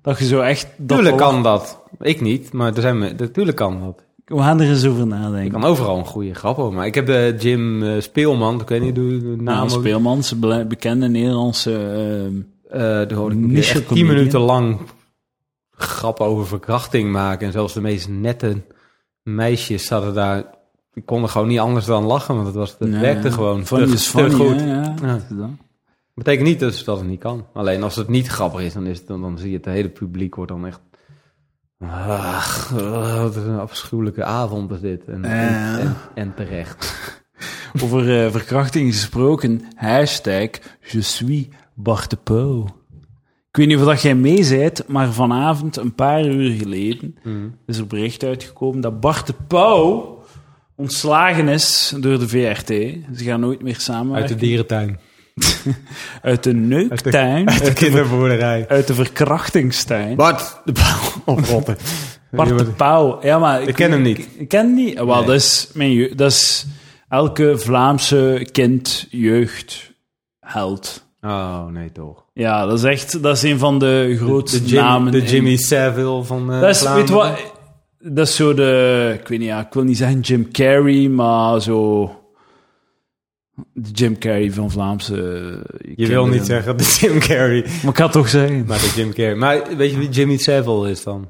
[0.02, 0.66] Dat je zo echt...
[0.76, 1.80] Dat Tuurlijk kan dat.
[2.00, 4.04] Ik niet, maar er zijn me, natuurlijk kan dat.
[4.36, 5.60] We gaan er eens over nadenken.
[5.60, 6.88] kan overal een goede grap over maken.
[6.88, 10.38] Ik heb de Jim eh, Speelman, ik weet niet hoe de naam Nou, ook- Speelmans,
[10.38, 11.72] be- bekende Nederlandse...
[12.68, 14.78] Eh, daar hoorde ik Niche tien minuten lang
[15.70, 17.46] grappen over verkrachting maken.
[17.46, 18.62] En zelfs de meest nette
[19.22, 20.44] meisjes zaten daar.
[20.92, 23.96] Die konden gewoon niet anders dan lachen, want het, was, het werkte gewoon Funny te,
[23.98, 24.60] funny, goed.
[24.60, 24.94] Ja.
[26.14, 27.46] Betekent niet dus dat het niet kan.
[27.52, 29.88] Alleen als het niet grappig is, dan, is het, dan, dan zie je het hele
[29.88, 30.80] publiek wordt dan echt...
[31.88, 35.04] Ach, wat een afschuwelijke avond is dit.
[35.04, 36.94] En, en, en, en terecht.
[37.82, 40.48] Over eh, verkrachting gesproken, hashtag
[40.80, 42.64] je suis Bart de Pauw.
[43.50, 47.54] Ik weet niet of dat jij mee bent, maar vanavond, een paar uur geleden, Mm.
[47.66, 50.18] is er bericht uitgekomen dat Bart de Pauw
[50.76, 52.66] ontslagen is door de VRT.
[53.16, 54.28] Ze gaan nooit meer Uit samenwerken.
[54.38, 54.98] de dierentuin.
[56.22, 57.48] Uit de neuktuin.
[57.48, 58.64] Uit de Uit de, kinderboerderij.
[58.68, 60.16] uit de verkrachtingstuin.
[60.16, 60.60] Wat?
[60.64, 61.76] De pauw oprotten.
[62.30, 63.18] Bart de Pauw.
[63.22, 64.18] Ja, maar Ik ken hem niet.
[64.18, 64.94] Ik, ik ken hem niet.
[64.94, 65.24] Wel, Nee.
[65.26, 66.66] dat, is mijn dat is
[67.08, 69.92] elke Vlaamse kind, jeugd,
[70.40, 71.08] held.
[71.20, 72.24] Oh, nee, toch.
[72.32, 75.12] Ja, dat is echt dat is een van de grootste De, Jim- namen.
[75.12, 77.38] de in- Jimmy Savile van eh Dat is, weet wat,
[77.98, 81.60] dat is zo de, ik weet niet, ja, ik wil niet zeggen Jim Carrey, maar
[81.62, 82.10] zo
[83.74, 85.14] de Jim Carrey van Vlaamse
[85.96, 87.60] Je wil niet zeggen de Jim Carrey.
[87.60, 88.64] Maar ik kan het toch zeggen.
[88.66, 89.34] Maar de Jim Carrey.
[89.34, 91.28] Maar weet je wie Jimmy Savile is dan?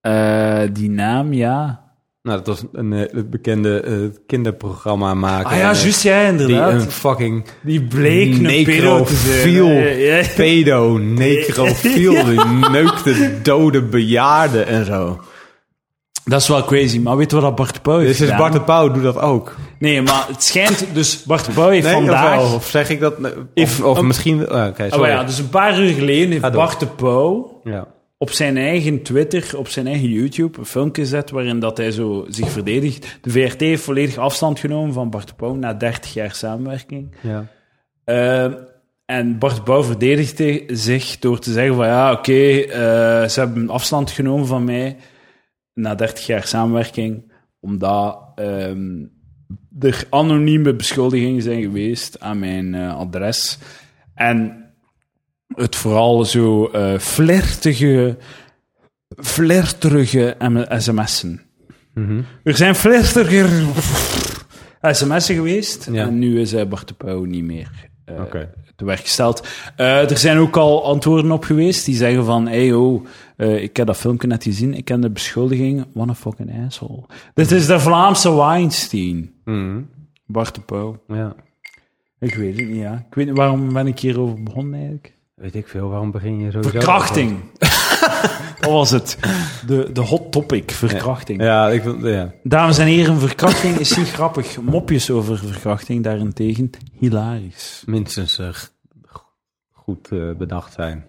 [0.00, 1.80] Eh, die naam, ja.
[2.22, 3.94] Nou, dat was een eh, het bekende eh,
[4.26, 5.50] kinderprogramma maken.
[5.50, 6.72] Ah ja, juist, ja, Die inderdaad.
[6.72, 9.36] een fucking Die bleek een pedo te zijn.
[9.36, 10.26] necrofiel, Ja, ja.
[10.36, 12.24] pedo, necrofiel.
[12.30, 15.20] Die neukte dode bejaarden en zo.
[16.24, 18.38] Dat is wel crazy, maar weet je wat dat Bart Pauw heeft Dus is gedaan?
[18.38, 19.56] Bart de Pauw doet dat ook.
[19.78, 20.86] Nee, maar het schijnt...
[20.92, 22.38] Dus Bart de Pauw heeft Nee, vandaag...
[22.40, 22.54] of, wel?
[22.54, 23.18] of zeg ik dat?
[23.18, 24.48] Of, If- of misschien...
[24.48, 25.10] ah, Oké, Oh, sorry.
[25.10, 26.62] ja, dus een paar uur geleden heeft Ga door.
[26.64, 27.86] Bart de Pauw ja.
[28.18, 32.24] op zijn eigen Twitter, op zijn eigen YouTube, een filmpje gezet waarin dat hij zo
[32.28, 33.18] zich verdedigt.
[33.20, 37.14] De VRT heeft volledig afstand genomen van Bart de Pauw na 30 jaar samenwerking.
[37.20, 37.46] ja.
[38.04, 38.44] Eh,
[39.06, 42.68] en Bart Pauw verdedigde zich door te zeggen van ja, oké, eh,
[43.28, 44.96] ze hebben afstand genomen van mij
[45.74, 49.04] na 30 jaar samenwerking, omdat ehm,
[49.80, 53.58] er anonieme beschuldigingen zijn geweest aan mijn eh, adres.
[54.14, 54.66] En
[55.54, 58.16] het vooral zo eh flirtige,
[59.16, 60.36] flirterige
[60.78, 61.40] sms'en.
[61.94, 62.20] Mhm.
[62.42, 63.48] Er zijn flirtiger
[64.82, 66.06] sms'en geweest Ja.
[66.06, 67.70] en nu is eh, Bart de Pauw niet meer
[68.20, 68.54] Oké.
[68.76, 69.46] te werk gesteld.
[69.76, 73.06] Er zijn ook al antwoorden op geweest die zeggen van, hey oh,
[73.42, 77.04] eh, ik heb dat filmpje net gezien, ik ken de beschuldiging, what a fucking asshole.
[77.34, 79.80] Dit is de Vlaamse Weinstein, Mhm.
[80.26, 81.02] Bart de Pauw.
[81.08, 81.34] Ja.
[82.18, 83.04] Ik weet het niet, ja.
[83.08, 85.16] Ik weet niet, waarom ben ik hierover begonnen eigenlijk?
[85.34, 86.70] Weet ik veel, waarom begin je sowieso...
[86.70, 87.38] Verkrachting.
[88.60, 89.18] dat was het.
[89.66, 91.42] De, de hot topic, verkrachting.
[91.42, 92.06] Ja, ik wil...
[92.08, 92.32] Ja.
[92.42, 94.60] Dames en heren, verkrachting is niet grappig.
[94.60, 97.82] Mopjes over verkrachting daarentegen, hilarisch.
[97.86, 98.72] Minstens g-
[99.70, 101.06] goed eh, bedacht zijn.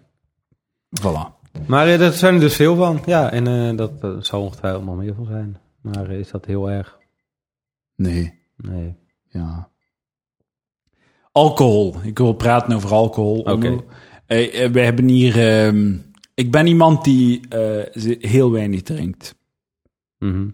[1.02, 1.43] Voilà.
[1.68, 3.02] Maar eh, er zijn er dus veel van.
[3.06, 5.58] Ja, en eh, dat eh, zal ongetwijfeld nog meer van zijn.
[5.82, 6.98] Maar is dat heel erg?
[7.96, 8.96] Nee, Nee.
[9.30, 9.70] ja.
[11.32, 11.96] Alcohol.
[12.04, 13.40] Ik wil praten over alcohol.
[13.40, 13.84] Oké.
[14.72, 15.40] Wij hebben hier...
[15.40, 15.98] ehm,
[16.34, 17.42] ik ben iemand die
[18.20, 19.36] heel weinig drinkt.
[20.20, 20.48] Mhm.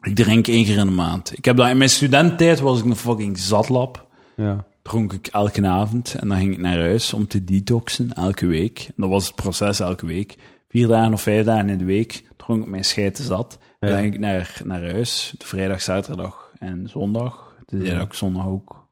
[0.00, 1.38] Ik drink één keer in de maand.
[1.38, 4.06] Ik heb dat in mijn studententijd was ik een fucking zatlap.
[4.36, 4.64] Ja.
[4.82, 8.84] Dronk ik elke avond en dan ging ik naar huis om te detoxen elke week.
[8.86, 10.36] En dat was het proces elke week.
[10.68, 13.58] Vier dagen of vijf dagen in de week dronk ik mijn scheiden zat.
[13.80, 13.96] Dan Ja.
[13.98, 17.56] ging ik naar, naar huis, de vrijdag, zaterdag en zondag.
[17.66, 18.86] De ik zondag ook.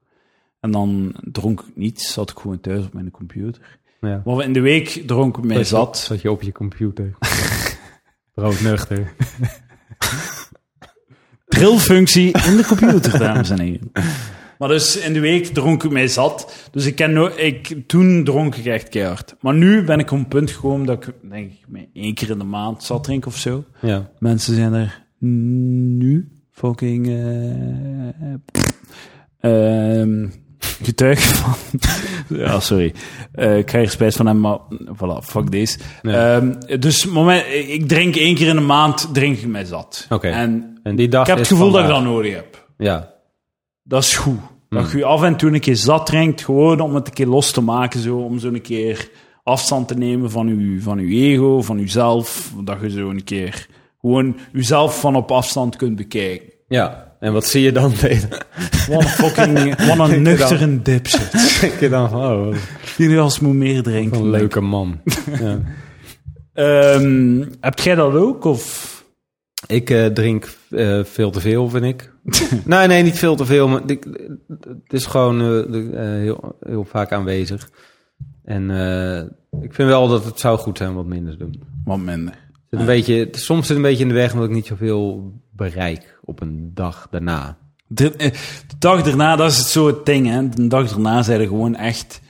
[0.61, 3.79] En dan dronk ik niets, zat ik gewoon thuis op mijn computer.
[4.01, 4.23] ja.
[4.25, 5.99] Maar in de week dronk ik mij zat.
[5.99, 7.13] Zat je op je computer.
[8.35, 9.13] Broodnuchter.
[11.49, 13.91] Trilfunctie in de computer, dames en heren.
[14.61, 16.69] Maar dus in de week dronk ik mij zat.
[16.71, 19.35] Dus ik ken no ik, toen dronk ik echt keihard.
[19.41, 22.39] Maar nu ben ik op een punt gekomen dat ik, denk ik, één keer in
[22.39, 23.65] de maand zat drink of zo.
[23.81, 24.11] Ja.
[24.19, 27.07] Mensen zijn er nu fucking
[29.41, 30.27] ehm,
[30.83, 31.55] getuige van.
[32.39, 32.95] ja, sorry.
[33.33, 35.79] Eh, ik krijg er spijt van hem, maar voilà, fuck deze.
[36.03, 36.37] Ja.
[36.37, 40.07] Ehm, dus moment, ik drink één keer in de maand, drink ik mij zat.
[40.11, 40.29] Oké.
[40.29, 42.67] En En die dag ik heb het gevoel dat ik dat nodig heb.
[42.79, 43.19] Ja.
[43.83, 44.39] Dat is goed.
[44.69, 44.99] Dat Hmm.
[44.99, 47.61] je af en toe een keer zat drinkt, gewoon om het een keer los te
[47.61, 49.11] maken, zo, om zo een keer
[49.43, 52.53] afstand te nemen van je, van uw ego, van jezelf.
[52.65, 53.67] Dat je zo een keer
[54.01, 56.49] gewoon jezelf van op afstand kunt bekijken.
[56.69, 57.09] Ja.
[57.21, 57.91] En wat zie je dan?
[58.89, 61.33] Wat een fucking, wat een nuchtere dipshit.
[61.61, 62.55] Denk je dan van, oh,
[62.97, 64.19] Die als moet meer drinken.
[64.21, 65.01] een leuke man.
[65.41, 65.61] ja.
[66.55, 68.45] Ehm, heb jij dat ook?
[68.45, 69.00] Of?
[69.71, 72.13] Ik eh, drink eh, veel te veel, vind ik.
[72.65, 74.07] nee, nee, niet veel te veel, maar ik-
[74.85, 77.71] het is gewoon eh, heel, heel vaak aanwezig.
[78.45, 78.71] En
[79.63, 81.63] ik vind wel dat het zou goed zijn wat minder te doen.
[81.85, 82.35] Wat minder.
[82.71, 85.33] Zit een beetje, soms zit het een beetje in de weg omdat ik niet zoveel
[85.51, 87.57] bereik op een dag daarna.
[87.87, 88.33] De, de
[88.79, 90.49] dag daarna, dat is het het ding, hè.
[90.49, 92.21] De dag daarna zijn er gewoon echt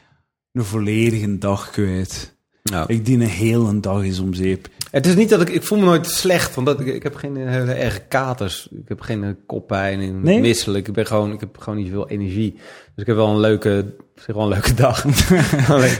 [0.53, 2.37] een volledige dag kwijt.
[2.63, 4.69] Nou, Ik die een hele dag is om zeep.
[4.91, 7.15] Het is niet dat ik, ik voel me nooit slecht, want dat, ik, ik heb
[7.15, 8.69] geen hele erge katers.
[8.71, 10.41] Ik heb geen eh, koppijn en Nee?
[10.41, 10.89] misselijk.
[10.89, 12.53] Ik ben gewoon, ik heb gewoon niet zoveel energie.
[12.95, 15.05] Dus ik heb wel een leuke, zeg wel een leuke dag.
[15.69, 15.97] Alleen,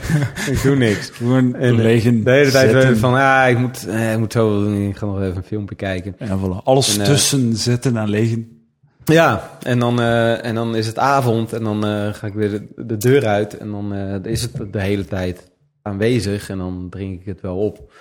[0.49, 1.09] ik doe niks.
[1.09, 2.23] Gewoon En de-.
[2.23, 5.35] De hele tijd van, ah, ik moet, eh, ik moet zo, ik ga nog even
[5.37, 6.15] een filmpje kijken.
[6.19, 6.63] Ja, voilà.
[6.63, 8.59] Alles En, eh, tussen zitten en liggen.
[9.05, 12.49] Ja, en dan, eh, en dan is het avond en dan eh, ga ik weer
[12.49, 16.87] de, de deur uit en dan eh, is het de hele tijd aanwezig en dan
[16.89, 17.91] drink ik het wel op.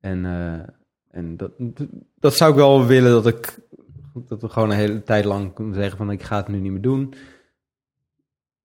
[0.00, 0.68] En, eh,
[1.10, 1.50] en dat,
[2.18, 3.58] dat zou ik wel willen dat ik
[4.24, 6.72] dat we gewoon een hele tijd lang kunnen zeggen van ik ga het nu niet
[6.72, 7.14] meer doen.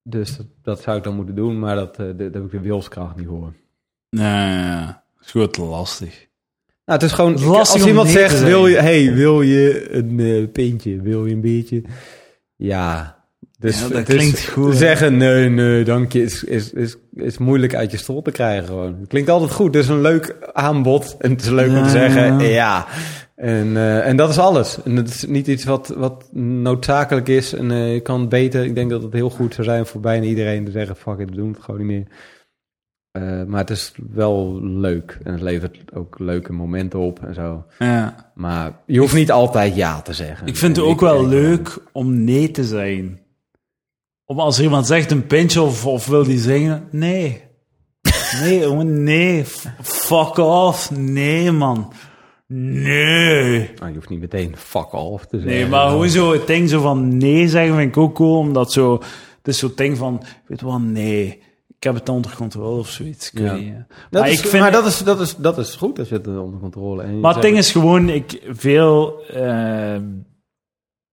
[0.03, 2.59] Dus dat, dat zou ik dan moeten doen, maar dat, eh, daar heb ik de
[2.59, 3.53] wilskracht niet voor.
[4.09, 6.29] Nee, ja, dat is goed lastig.
[6.85, 9.91] Nou, het is gewoon, Het is lastig als iemand zegt, wil je, hey, wil je
[9.91, 11.83] een eh, pintje, wil je een biertje?
[12.55, 13.20] Ja.
[13.61, 14.75] Dus Ja, dat is- klinkt goed.
[14.75, 18.65] Zeggen nee, nee, dank je, is, is, is, is moeilijk uit je strot te krijgen
[18.67, 18.95] gewoon.
[18.99, 22.39] Het klinkt altijd goed, is een leuk aanbod en het is leuk om te zeggen,
[22.43, 22.85] ja.
[23.35, 24.83] En, eh, en dat is alles.
[24.83, 28.65] En het is niet iets wat, wat noodzakelijk is en eh, je kan het beter.
[28.65, 31.29] Ik denk dat het heel goed zou zijn voor bijna iedereen te zeggen, fuck it,
[31.29, 32.05] we doen het gewoon niet meer.
[33.11, 37.65] Eh, maar het is wel leuk en het levert ook leuke momenten op en zo.
[37.79, 38.31] Ja.
[38.35, 40.47] Maar je hoeft niet altijd ja te zeggen.
[40.47, 43.19] Ik vind het ook wel leuk om nee te zijn.
[44.31, 47.41] Om als iemand zegt een pintje of, of wil die zingen, nee.
[48.41, 49.43] Nee, gewoon nee.
[49.81, 50.91] Fuck off.
[50.91, 51.93] Nee, man.
[52.47, 53.69] Nee.
[53.75, 55.55] Nou, je hoeft niet meteen fuck off te zeggen.
[55.57, 58.71] Nee, maar gewoon zo het ding zo van nee zeggen vind ik ook cool, omdat
[58.71, 58.93] zo,
[59.37, 61.41] het is zo'n ding van, weet wat, nee,
[61.77, 63.31] ik heb het onder controle of zoiets.
[63.31, 63.53] Ik Ja.
[63.53, 63.79] weet niet, hè.
[64.09, 66.15] Dat maar is, ik vind, maar dat is, dat, is, dat is goed als je
[66.15, 69.95] het onder controle je Maar het ding is gewoon, ik veel, eh,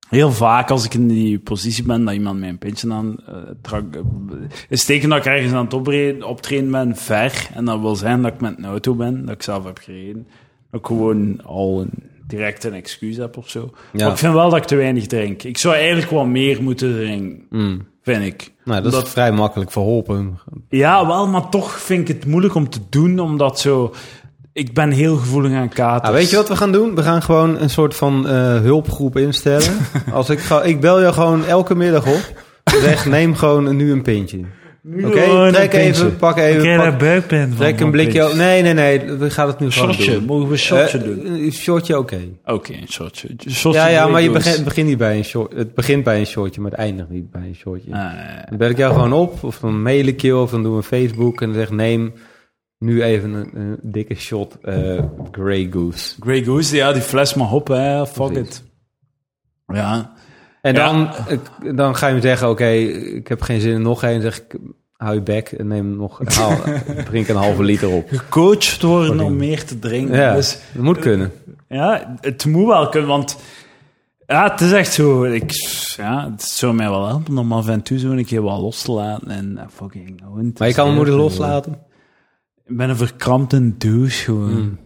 [0.09, 3.73] heel vaak als ik in die positie ben dat iemand mij een pintje aan eh
[3.73, 3.83] eh,
[4.69, 7.49] is teken dat ik ergens aan het optreden, ben, ver.
[7.55, 10.27] En dat wil zijn dat ik met een auto ben, dat ik zelf heb gereden.
[10.71, 11.91] Dat ik gewoon al een,
[12.27, 13.71] direct een excuus heb of zo.
[13.93, 14.03] Ja.
[14.05, 15.43] Maar ik vind wel dat ik te weinig drink.
[15.43, 17.87] Ik zou eigenlijk wat meer moeten drinken, Mm.
[18.03, 18.53] vind ik.
[18.65, 20.39] Nou, dat, Dat- is vrij makkelijk verholpen.
[20.69, 23.95] Ja, wel, maar toch vind ik het moeilijk om te doen, omdat zo...
[24.59, 26.09] Ik ben heel gevoelig aan katers.
[26.09, 26.95] Ah, weet je wat we gaan doen?
[26.95, 29.77] We gaan gewoon een soort van eh, hulpgroep instellen.
[30.13, 32.33] Als ik, ga, ik bel je gewoon elke middag op.
[32.83, 34.39] Zeg, neem gewoon nu een pintje.
[35.05, 36.19] Oké, Gewoon trek een even, pintje.
[36.19, 36.71] pak Ik even.
[36.71, 37.57] heb pak- buikpijn van.
[37.57, 38.19] trek een blikje.
[38.19, 38.39] pintjes.
[38.39, 39.01] Nee, nee, nee.
[39.13, 40.25] We gaan het nu gewoon Shotje, doen.
[40.25, 41.27] mogen we een shotje Eh, doen?
[41.27, 42.19] Een shotje, oké.
[42.47, 43.29] Oké, een shotje.
[43.51, 45.53] Shotje Ja, ja, maar je begint, niet bij een short.
[45.57, 47.93] Het begint bij een shortje, maar het eindigt niet bij een shortje.
[47.93, 48.03] Ah,
[48.49, 50.83] Dan bel ik jou gewoon op, of dan mail ik je, of dan doen we
[50.83, 52.13] Facebook en dan zeg neem
[52.79, 56.15] nu even een, een dikke shot eh Grey Goose.
[56.21, 58.07] Grey Goose, ja, die fles mag op, hè.
[58.07, 58.57] Fuck Precies.
[58.57, 58.63] it.
[59.67, 60.13] Ja.
[60.63, 61.11] En dan,
[61.75, 64.23] dan ga je me zeggen, oké, ik heb geen zin in nog één.
[64.23, 64.57] Zeg ik,
[64.97, 66.57] hou je bek en neem nog, haal,
[67.11, 68.09] drink een halve liter op.
[68.09, 70.17] Gecoacht worden om meer te drinken.
[70.17, 71.33] Ja, Dus, dat moet kunnen.
[71.69, 73.39] ja, het moet wel kunnen, want...
[74.27, 75.25] Ja, het is echt zo...
[75.25, 75.53] Ik,
[75.97, 78.83] ja, het zou mij wel helpen om af en toe zo een keer wat los
[78.83, 79.31] te laten.
[79.31, 80.21] En eh, fucking...
[80.59, 81.79] Maar je kan hem moeilijk loslaten.
[82.69, 84.61] Ik ben een verkrampte douche gewoon.
[84.63, 84.79] Mm.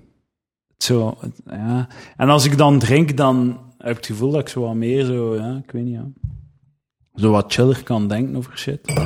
[0.76, 1.89] Zo, ja.
[2.16, 5.05] En als ik dan drink, dan heb ik het gevoel dat ik zo wat meer
[5.05, 6.07] zo, ja, ik weet niet, ja.
[7.14, 8.80] Zo wat chiller kan denken over shit.
[8.91, 8.97] Ik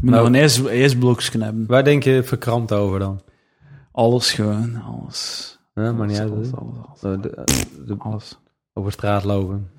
[0.00, 1.66] moet Nou- nog een ijs, ijsblokje hebben.
[1.66, 3.20] Waar denk je verkrampt over dan?
[3.92, 5.58] Alles gewoon, alles.
[5.74, 6.30] Ja, maar niet uit.
[6.30, 8.38] alles, alles, alles, De- de- de- alles.
[8.72, 9.70] over straat lopen.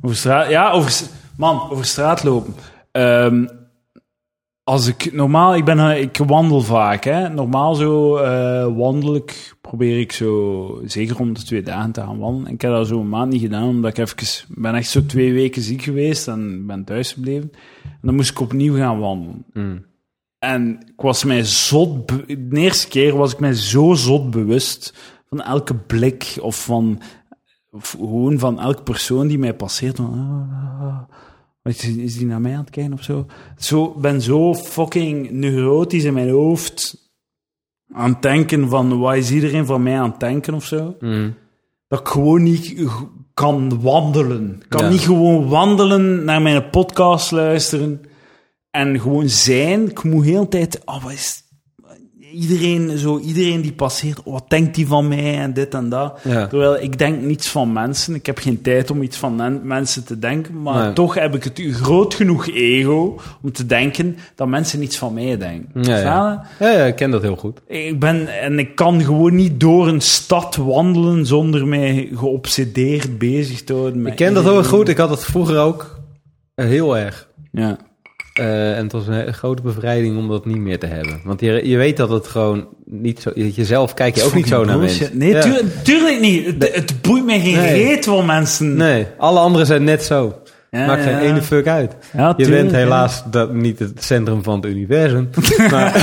[0.00, 1.06] Over straat, ja, over,
[1.36, 2.54] man, over straat lopen.
[2.92, 3.46] Ehm,
[4.64, 7.28] als ik normaal, ik ben, eh, ik wandel vaak, hè.
[7.28, 12.18] Normaal zo eh, wandel ik, probeer ik zo, zeker om de twee dagen te gaan
[12.18, 12.46] wandelen.
[12.46, 15.06] En ik heb dat zo een maand niet gedaan, omdat ik even, ben echt zo
[15.06, 17.50] twee weken ziek geweest en ben thuis gebleven.
[17.82, 19.44] En dan moest ik opnieuw gaan wandelen.
[19.52, 19.84] Mm.
[20.38, 22.08] En ik was mij zot...
[22.26, 24.94] De eerste keer was ik mij zo zot bewust
[25.28, 27.00] van elke blik of van...
[27.70, 29.96] Of gewoon van elke persoon die mij passeert.
[29.96, 31.02] Van, ah, ah, ah.
[31.72, 33.26] Is, is die naar mij aan het kijken of zo?
[33.56, 37.02] Zo ben zo fucking neurotisch in mijn hoofd
[37.92, 38.98] aan het denken van...
[38.98, 40.96] Wat is iedereen van mij aan het denken of zo?
[41.00, 41.34] Mm.
[41.88, 42.88] dat ik gewoon niet
[43.34, 44.56] kan wandelen.
[44.62, 44.88] Ik kan Ja.
[44.88, 48.00] niet gewoon wandelen, naar mijn podcast luisteren
[48.70, 49.90] en gewoon zijn.
[49.90, 50.80] Ik moet heel de tijd...
[50.84, 51.43] Oh, wat is...
[52.32, 56.18] Iedereen, zo, iedereen die passeert, oh, wat denkt die van mij en dit en dat.
[56.24, 56.46] Ja.
[56.46, 58.14] Terwijl ik denk niets van mensen.
[58.14, 60.62] Ik heb geen tijd om iets van men- mensen te denken.
[60.62, 60.92] Maar Nee.
[60.92, 65.38] toch heb ik het groot genoeg ego om te denken dat mensen niets van mij
[65.38, 65.82] denken.
[65.82, 66.46] Ja, ja.
[66.58, 67.60] Ja, ja, ik ken dat heel goed.
[67.66, 73.64] Ik ben, en ik kan gewoon niet door een stad wandelen zonder mij geobsedeerd bezig
[73.64, 74.06] te houden.
[74.06, 74.88] Ik ken dat heel goed.
[74.88, 76.00] Ik had het vroeger ook
[76.54, 77.28] eh, heel erg.
[77.52, 77.76] Ja.
[78.34, 81.20] Eh, en het was een grote bevrijding om dat niet meer te hebben.
[81.24, 83.30] Want je, je weet dat het gewoon niet zo...
[83.34, 85.18] Jezelf kijk je ook niet zo naar mensen.
[85.18, 85.56] Nee, Ja.
[85.82, 86.46] tuurlijk niet.
[86.46, 87.84] Het, het boeit mij geen Nee.
[87.84, 88.76] reet van mensen.
[88.76, 90.38] Nee, alle anderen zijn net zo.
[90.74, 91.20] Ja, Maakt geen ja.
[91.20, 91.96] ene fuck uit.
[92.12, 95.30] Ja, Je bent helaas dat, niet het centrum van het universum.
[95.70, 95.98] maar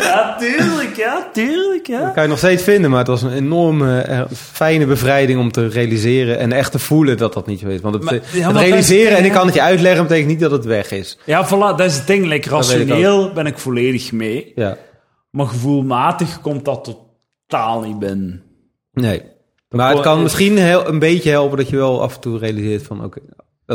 [0.00, 2.00] Ja, tuurlijk, ja, tuurlijk, ja.
[2.04, 2.90] dat kan je nog steeds vinden.
[2.90, 7.16] Maar het was een enorme eh, fijne bevrijding om te realiseren en echt te voelen
[7.16, 7.80] dat dat niet zo is.
[7.80, 10.64] Want het, Maar- het realiseren, en ik kan het je uitleggen, betekent niet dat het
[10.64, 11.18] weg is.
[11.24, 12.22] Ja, voilà, dat is het ding.
[12.24, 14.52] Like, ik rationeel ben ik volledig mee.
[14.54, 14.76] Ja.
[15.30, 16.96] Maar gevoelmatig komt dat
[17.48, 18.42] totaal niet binnen.
[18.92, 19.22] Nee.
[19.68, 22.82] Maar het kan misschien heel, een beetje helpen dat je wel af en toe realiseert
[22.82, 23.20] van oké,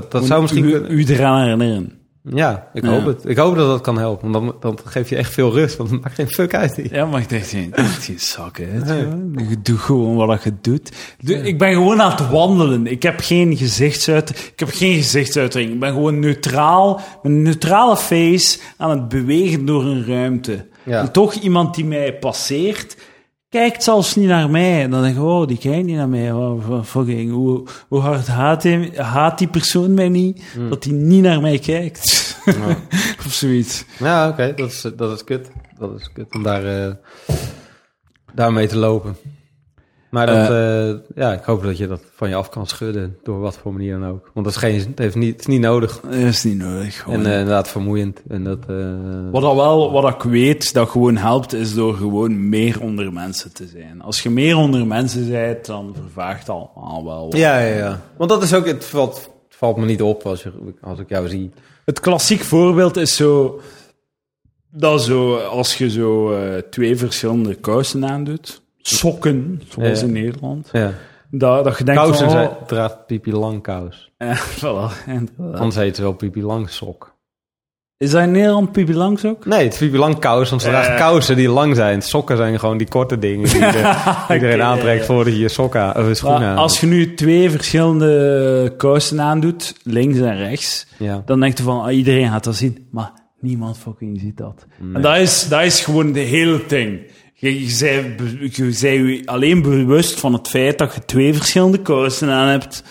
[0.01, 1.91] dat, dat zou misschien u, eraan herinneren.
[2.33, 2.89] Ja, ik Ja.
[2.89, 3.25] hoop het.
[3.25, 4.31] Ik hoop dat dat kan helpen.
[4.31, 5.77] Want dan, dan geef je echt veel rust.
[5.77, 6.75] Want het maakt geen fuck uit.
[6.75, 6.93] hier.
[6.93, 8.87] Ja, maar ik dacht, geen, geen zak uit.
[8.87, 9.49] joh.
[9.49, 10.91] Je doet gewoon wat je doet.
[11.19, 12.87] Doe- Ik ben gewoon aan het wandelen.
[12.87, 14.39] Ik heb geen gezichtsuiting.
[14.39, 15.71] Ik heb geen gezichtsuiting.
[15.73, 20.65] Ik ben gewoon neutraal, met een neutrale face aan het bewegen door een ruimte.
[20.83, 20.99] Ja.
[21.01, 22.97] En toch iemand die mij passeert,
[23.49, 24.83] kijkt zelfs niet naar mij.
[24.83, 26.31] En dan denk ik, oh, die kijkt niet naar mij.
[26.31, 31.21] Oh, fucking, hoe, hoe hard haat, hij, haat die persoon mij niet, dat hij niet
[31.21, 32.35] naar mij kijkt.
[33.25, 33.85] of zoiets.
[33.99, 34.53] Ja, oké.
[34.55, 35.49] Dat, is, dat is kut.
[35.79, 36.93] Dat is kut om daar, eh,
[38.33, 39.17] daarmee te lopen.
[40.09, 43.17] Maar dat, eh, ja, ik hoop dat je dat van je af kan schudden.
[43.23, 44.31] Door wat voor manier dan ook.
[44.33, 45.99] Want dat is, geen, het heeft niet, het is niet nodig.
[45.99, 47.01] Dat is niet nodig.
[47.01, 47.19] gewoon.
[47.19, 48.21] En eh, inderdaad vermoeiend.
[48.27, 48.75] En dat, eh,
[49.31, 53.53] Wat dat wel, wat ik weet dat gewoon helpt, is door gewoon meer onder mensen
[53.53, 54.01] te zijn.
[54.01, 57.35] Als je meer onder mensen bent, dan vervaagt allemaal wel.
[57.35, 58.01] ja, ja, ja.
[58.17, 59.15] Want dat is ook, het valt,
[59.47, 60.51] het valt me niet op als, je,
[60.81, 61.51] als ik jou zie.
[61.85, 63.59] Het klassiek voorbeeld is zo,
[64.71, 68.61] dat zo, als je zo eh, twee verschillende kousen aandoet,
[68.95, 70.91] sokken, zoals in Nederland, Ja.
[71.31, 74.11] dat, dat je denkt Kousen van, oh, draagt Pipi Lang kous.
[74.59, 75.09] voilà.
[75.37, 77.15] Anders heet ze wel Pipi Lang sok.
[77.97, 79.45] Is dat in Nederland Pipi Langs ook?
[79.45, 82.01] Nee, het is Pipi Lang kous, want ze draagt kousen die lang zijn.
[82.01, 83.55] Sokken zijn gewoon die korte dingen die
[84.35, 86.57] iedereen, aantrekt voordat je je sokken of je schoenen Maar aan.
[86.57, 91.21] als je nu twee verschillende kousen aandoet, links en rechts, Ja.
[91.25, 92.87] dan denk je van, ah, iedereen gaat dat zien.
[92.91, 94.65] Maar niemand fucking ziet dat.
[94.93, 96.99] En dat is, dat is gewoon de hele ding.
[97.39, 98.15] Je, je, zei,
[98.51, 102.83] je zei je alleen bewust van het feit dat je twee verschillende kousen aan hebt,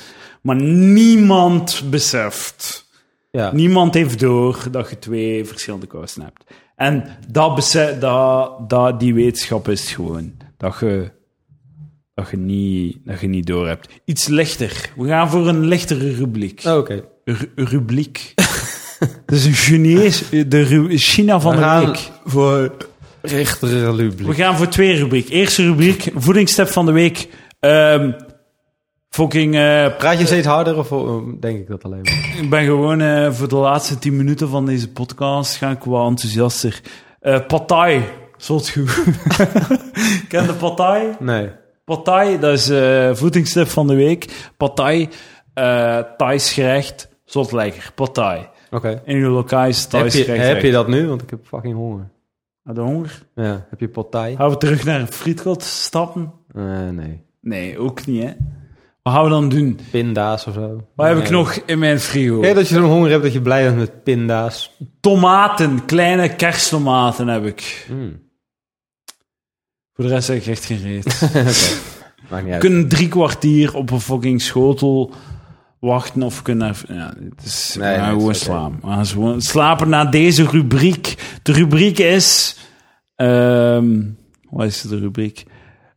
[0.43, 2.89] maar niemand beseft.
[3.31, 3.53] Ja.
[3.53, 6.45] Niemand heeft door dat je twee verschillende kousen hebt.
[6.77, 10.33] En dat besef, dat, dat, die wetenschap is gewoon.
[10.57, 11.11] Dat je,
[12.15, 13.89] dat je, niet, dat je niet door hebt.
[14.05, 14.91] Iets lichter.
[14.97, 16.63] We gaan voor een lichtere rubriek.
[16.67, 17.05] Oh, Oké.
[17.25, 18.33] Ru- rubriek.
[19.27, 22.11] Dat is een Chinees, de China van de week.
[22.25, 22.77] voor
[23.29, 25.29] rechtere We gaan voor twee rubriek.
[25.29, 27.29] Eerste rubriek, voedingstip van de week.
[27.61, 28.11] Ehm
[29.17, 32.37] fucking, eh, Praat je steeds harder of eh, denk ik dat alleen maar?
[32.43, 36.07] ik ben gewoon eh, voor de laatste tien minuten van deze podcast ga ik wel
[36.07, 36.81] enthousiaster.
[37.47, 38.03] Pattaya,
[38.37, 39.03] zot goed.
[40.29, 41.17] Ken de Pattaya?
[41.19, 41.51] Nee.
[41.85, 42.71] Pattaya, dat is
[43.19, 44.51] voedingstip van de week.
[44.57, 45.07] Pattaya,
[45.55, 47.91] eh Thais gerecht, zot lekker.
[47.95, 48.51] Pattaya.
[48.71, 49.03] Oké.
[49.05, 50.47] In uw lokaal Heb, Thais je, gerecht.
[50.47, 51.09] heb je dat nu?
[51.09, 52.11] Want ik heb fucking honger.
[52.67, 53.23] Had je honger?
[53.35, 53.67] Ja.
[53.71, 54.35] Heb je potij?
[54.37, 56.33] Gaan we terug naar het frietkot stappen?
[56.55, 57.25] Eh, nee.
[57.41, 58.31] Nee, ook niet, hè.
[59.03, 59.79] Wat gaan we dan doen?
[59.91, 60.87] Pinda's of zo?
[60.95, 62.41] Wat heb ik nog in mijn frigo?
[62.41, 64.77] Kijk dat je zo'n honger hebt dat je blij bent met pinda's.
[65.01, 67.87] Tomaten, kleine kersttomaten heb ik.
[67.91, 68.23] Mm.
[69.93, 71.21] Voor de rest heb ik echt geen reet.
[72.31, 72.61] Maakt niet uit.
[72.61, 75.13] kunnen drie kwartier op een fucking schotel
[75.81, 76.71] wachten of kunnen...
[76.71, 79.07] even- Ja, het is, Nee, gewoon slapen.
[79.07, 81.15] Gewoon slapen na deze rubriek.
[81.43, 82.57] De rubriek is...
[83.15, 84.01] ehm
[84.51, 85.45] wat is de rubriek?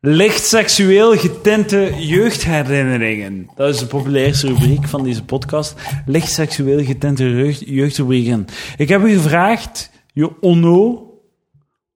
[0.02, 3.50] Licht seksueel getinte jeugdherinneringen.
[3.56, 5.76] Dat is de populairste rubriek van deze podcast.
[6.06, 8.46] Licht seksueel getinte jeugd, jeugdrubrieken.
[8.78, 11.04] Ik heb u gevraagd, je onno,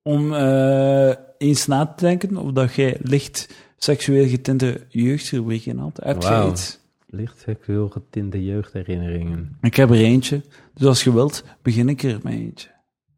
[0.01, 5.99] om eh, eens na te denken of dat jij licht seksueel getinte jeugdrubrieken had.
[6.03, 6.79] Heb iets?
[7.15, 9.57] Licht seksueel getinte jeugdherinneringen.
[9.61, 10.41] Ik heb er eentje.
[10.73, 12.69] Dus als je wilt, begin ik er met eentje.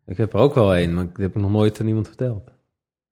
[0.06, 2.52] Ik heb er ook wel een, maar ik heb nog nooit aan iemand verteld.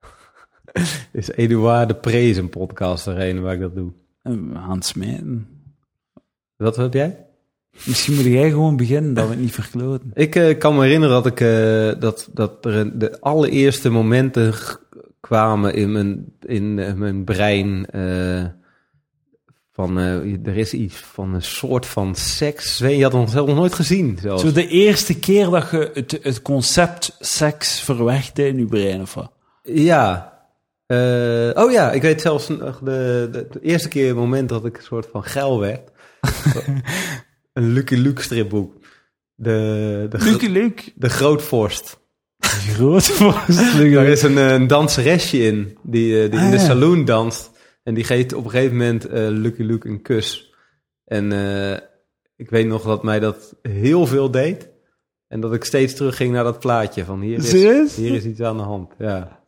[1.12, 3.92] is Eduard de Prees een podcast er een waar ik dat doe?
[4.22, 5.48] En we gaan het smijten.
[6.56, 7.26] Wat heb jij?
[7.72, 10.12] Misschien moet jij gewoon beginnen, dat we het niet verkloten.
[10.26, 14.54] Ik eh, kan me herinneren dat, ik, eh, dat, dat er de allereerste momenten
[15.20, 17.86] kwamen in mijn, in eh, mijn brein.
[19.74, 22.80] Van eh, er is iets van een soort van seks.
[22.80, 24.18] Weet Je had het nog nooit gezien.
[24.22, 24.42] Zelfs.
[24.42, 29.14] Zo de eerste keer dat je het, het concept seks verwerkte in je brein, of
[29.14, 29.32] wat?
[29.64, 30.32] Ja.
[30.86, 34.78] Eh, oh ja, ik weet zelfs de, de, de eerste keer het moment dat ik
[34.78, 35.92] een soort van geil werd.
[37.54, 38.74] een Lucky Luke stripboek.
[39.36, 42.00] De, de, gro- Luke, de Grootvorst.
[42.40, 43.58] Groot vast.
[43.78, 46.64] Daar is een, eh, een danseresje in, die, die in Ah, de ja.
[46.66, 47.52] saloon danst.
[47.84, 50.54] En die geeft op een gegeven moment eh, Lucky Luke een kus.
[51.06, 51.80] En eh,
[52.36, 54.70] ik weet nog dat mij dat heel veel deed.
[55.28, 57.96] En dat ik steeds terugging naar dat plaatje van hier is, Serieus?
[57.96, 58.94] hier is iets aan de hand.
[58.98, 59.44] Ja.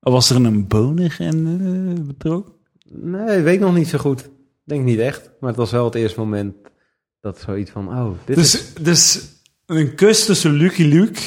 [0.00, 2.54] Was er een boner in eh, betrokken?
[2.88, 4.20] Nee, ik weet nog niet zo goed.
[4.20, 4.30] Ik
[4.64, 5.30] Denk niet echt.
[5.40, 6.56] Maar het was wel het eerste moment
[7.20, 8.50] dat zoiets van, oh, dit is...
[8.52, 9.32] Dus, dus
[9.66, 11.20] een kus tussen Lucky Luke.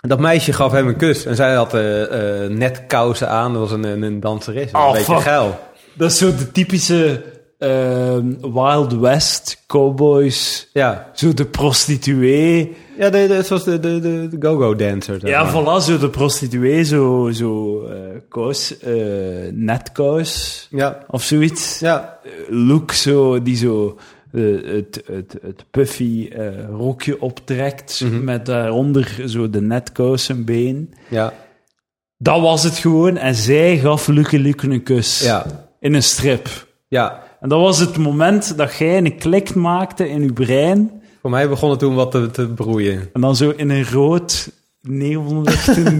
[0.00, 1.24] En dat meisje gaf hem een kus.
[1.24, 3.52] En zij had eh, eh, net kousen aan.
[3.52, 4.70] Dat was een, een, een danseres.
[4.72, 5.22] Oh, een beetje fuck.
[5.22, 5.58] geil.
[5.94, 7.22] Dat is zo de typische
[7.58, 10.68] ehm, Wild West cowboys.
[10.72, 12.76] Ja, Zo de prostituee.
[12.98, 15.26] ja de, de, zoals de, de, de, go-go dancer.
[15.26, 15.52] Ja, maar.
[15.52, 16.82] voilà, zo de prostituee.
[16.84, 17.96] Zo, zo eh
[18.28, 18.92] kous, eh
[19.52, 21.78] netkous Ja, of zoiets.
[21.78, 22.18] ja,
[22.48, 23.98] Look zo, die zo
[24.32, 24.42] eh,
[24.74, 28.00] het, het, het puffy eh, rokje optrekt.
[28.04, 28.24] Mhm.
[28.24, 30.94] Met daaronder zo de netkousenbeen.
[31.08, 31.32] ja,
[32.16, 33.16] Dat was het gewoon.
[33.16, 35.20] En zij gaf Lucky Luke een kus.
[35.22, 35.46] ja,
[35.80, 36.66] In een strip.
[36.88, 37.26] ja.
[37.40, 40.90] En dat was het moment dat jij een klik maakte in je brein.
[41.20, 43.08] Voor mij begon het toen wat te, te broeien.
[43.12, 44.50] En dan zo in een rood
[44.82, 45.98] neonlichten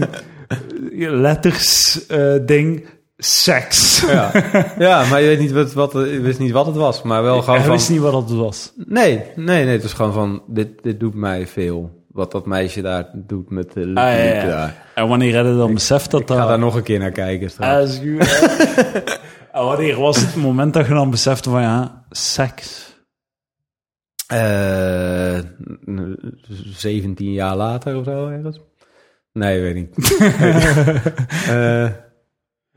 [1.21, 2.85] letters eh, ding.
[3.21, 4.01] Seks.
[4.07, 4.31] Ja,
[4.77, 7.01] ja maar je, weet niet wat, wat, je wist niet wat het was.
[7.01, 7.71] Maar wel gewoon Ik van...
[7.71, 8.73] wist niet wat dat was.
[8.75, 9.73] Nee, nee, nee.
[9.73, 11.97] Het was gewoon van, dit, dit doet mij veel.
[12.11, 14.33] Wat dat meisje daar doet met de Ah, ja, ja.
[14.33, 14.85] liep daar.
[14.95, 17.49] En wanneer had je dan beseft dat Ik ga daar nog een keer naar kijken
[17.49, 17.99] straks.
[17.99, 18.05] Ah?
[19.51, 22.95] En wanneer was het moment dat je dan besefte van ja, seks?
[24.27, 25.37] Eh,
[25.89, 26.39] n-
[26.75, 28.59] 17 jaar later of zo ergens?
[29.33, 29.95] Nee, weet niet.
[31.49, 31.89] Eh,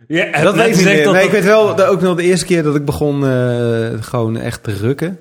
[0.09, 2.23] Ja, dat weet ik niet dat Nee, dat- ik weet wel, de- ook nog de
[2.23, 5.19] eerste keer dat ik begon eh, gewoon echt te rukken,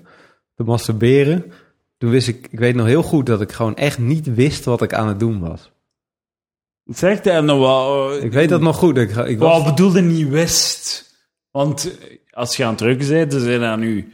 [0.56, 1.52] te masturberen.
[1.98, 4.82] Toen wist ik, ik weet nog heel goed dat ik gewoon echt niet wist wat
[4.82, 5.72] ik aan het doen was.
[6.86, 8.16] Zegt hij nog wel...
[8.24, 8.98] Ik weet dat nog goed.
[8.98, 11.10] Ik, ik was, Wat bedoelde niet wist?
[11.52, 11.92] Want
[12.30, 14.14] als je aan het drukken bent, dan zijn daar nu...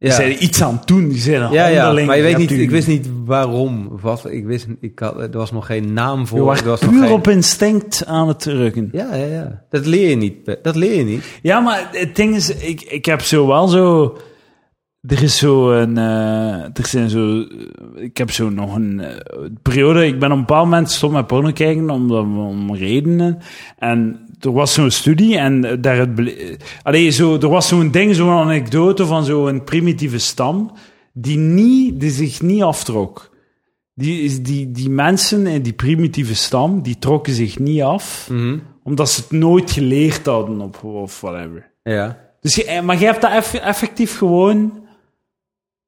[0.00, 2.36] Die zijn er iets aan het doen, die zijn een Ja, ja, maar je weet
[2.36, 3.88] niet, ik wist niet waarom.
[4.00, 6.36] Wat, ik wist, ik had, er was nog geen naam voor.
[6.38, 8.88] Je er was was nog puur geen- op instinct aan het drukken.
[8.92, 9.62] Ja, ja, ja.
[9.70, 10.56] Dat leer je niet.
[10.62, 11.24] Dat leer je niet.
[11.42, 14.16] Ja, maar het ding is, ik, ik heb zo wel zo...
[15.06, 15.98] Er is zo een...
[15.98, 17.44] eh, er zijn zo...
[17.94, 19.16] Ik heb zo nog een eh,
[19.62, 20.06] periode...
[20.06, 23.38] Ik ben op een bepaald moment gestopt met porno kijken om, om redenen.
[23.78, 25.96] En er was zo'n studie en daar...
[25.96, 30.72] Het ble- Allee, zo, er was zo'n ding, zo'n anekdote van zo'n primitieve stam
[31.12, 33.28] die, niet, die zich niet aftrok.
[33.94, 38.30] Die, die, die mensen in die primitieve stam, die trokken zich niet af,
[38.82, 41.70] omdat ze het nooit geleerd hadden op, of whatever.
[41.82, 42.18] Ja.
[42.40, 44.72] Dus je, eh, maar je hebt dat eff- effectief gewoon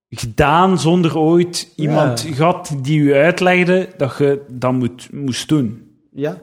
[0.08, 2.34] gedaan zonder ooit iemand Ja.
[2.34, 5.82] gehad die je uitlegde dat je dat moet, moest doen.
[6.10, 6.42] Ja.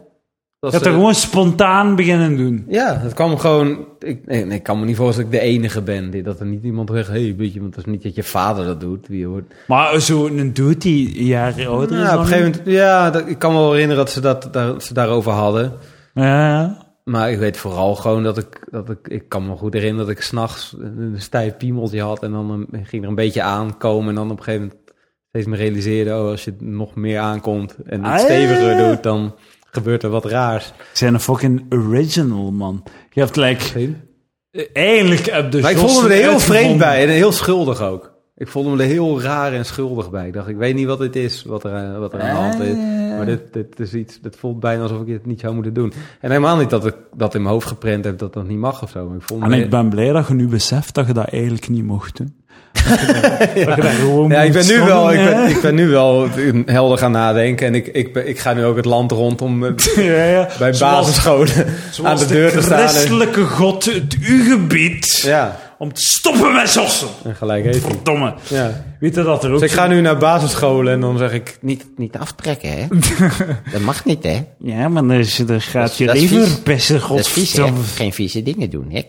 [0.60, 2.66] Dat dat eh, gewoon spontaan beginnen doen.
[2.68, 3.86] Ja, het kwam gewoon...
[4.00, 6.10] Ik, nee, nee, ik kan me niet voorstellen dat ik de enige ben.
[6.10, 7.08] die- Dat er niet iemand zegt...
[7.08, 9.08] Hey, weet je, want het is niet dat je vader dat doet.
[9.08, 9.54] Wie hoort.
[9.68, 12.62] Maar zo'n dude die jaren ouder is Ja, op dan een gegeven moment...
[12.66, 15.74] Ja, dat, ik kan me wel herinneren dat ze, dat, dat ze daarover hadden.
[16.14, 16.88] Ja, ja.
[17.04, 18.68] Maar ik weet vooral gewoon dat ik...
[18.72, 22.24] Dat ik, ik kan me goed herinneren dat ik s'nachts een stijf piemeltje had...
[22.24, 24.10] en dan een- ging er een beetje aankomen...
[24.10, 24.88] en dan op een gegeven moment
[25.30, 26.12] steeds meer realiseerde...
[26.12, 28.88] oh, als je nog meer aankomt en Ah, het ja, ja, steviger ja.
[28.90, 29.04] doet...
[29.04, 29.36] dan
[29.72, 30.74] gebeurt er wat raars.
[30.94, 32.84] Zijn een fucking original, man.
[33.10, 33.94] Je hebt like...
[34.52, 37.82] eh, Eigenlijk heb de Maar ik voelde me er heel vreemd bij en heel schuldig
[37.82, 38.18] ook.
[38.36, 40.28] Ik voelde me er heel raar en schuldig bij.
[40.28, 42.42] Ik dacht, ik weet niet wat dit is, wat er, eh, wat er aan de
[42.42, 42.76] hand is.
[42.76, 43.18] Ah.
[43.18, 45.94] Maar dit, dit is iets, dit voelt bijna alsof ik het niet zou moeten doen.
[46.20, 48.84] En helemaal niet dat ik dat in mijn hoofd geprent heb dat dat niet mag
[48.84, 49.08] of zo.
[49.08, 49.64] Maar ik voelde En me...
[49.64, 52.36] ik ben blij dat je nu beseft dat je dat eigenlijk niet mocht doen.
[54.30, 56.30] Ja, ik ben, nu wel, ik, ben, ik ben nu wel
[56.66, 57.68] helder gaan nadenken.
[57.68, 60.48] En ik, ik, ik ga nu ook het land rond om eh, Ja, ja.
[60.60, 61.66] bij basisscholen
[62.04, 62.80] aan de deur te staan.
[62.80, 67.08] En, christelijke god het uw gebied ja, om te stoppen met sossen.
[67.24, 67.86] en gelijk heeft.
[67.86, 68.34] Verdomme.
[68.48, 68.84] Ja.
[69.00, 71.58] Weet je dat er ook Dus ik ga nu naar basisscholen en dan zeg ik...
[71.62, 72.88] Niet, niet aftrekken, hè?
[73.72, 74.46] dat mag niet, hè?
[74.60, 76.88] Ja, maar dan dan gaat je dat is leven vies.
[76.88, 77.00] Dat hè?
[77.00, 77.84] godverdomme.
[77.84, 79.02] Geen vieze dingen doen, hè?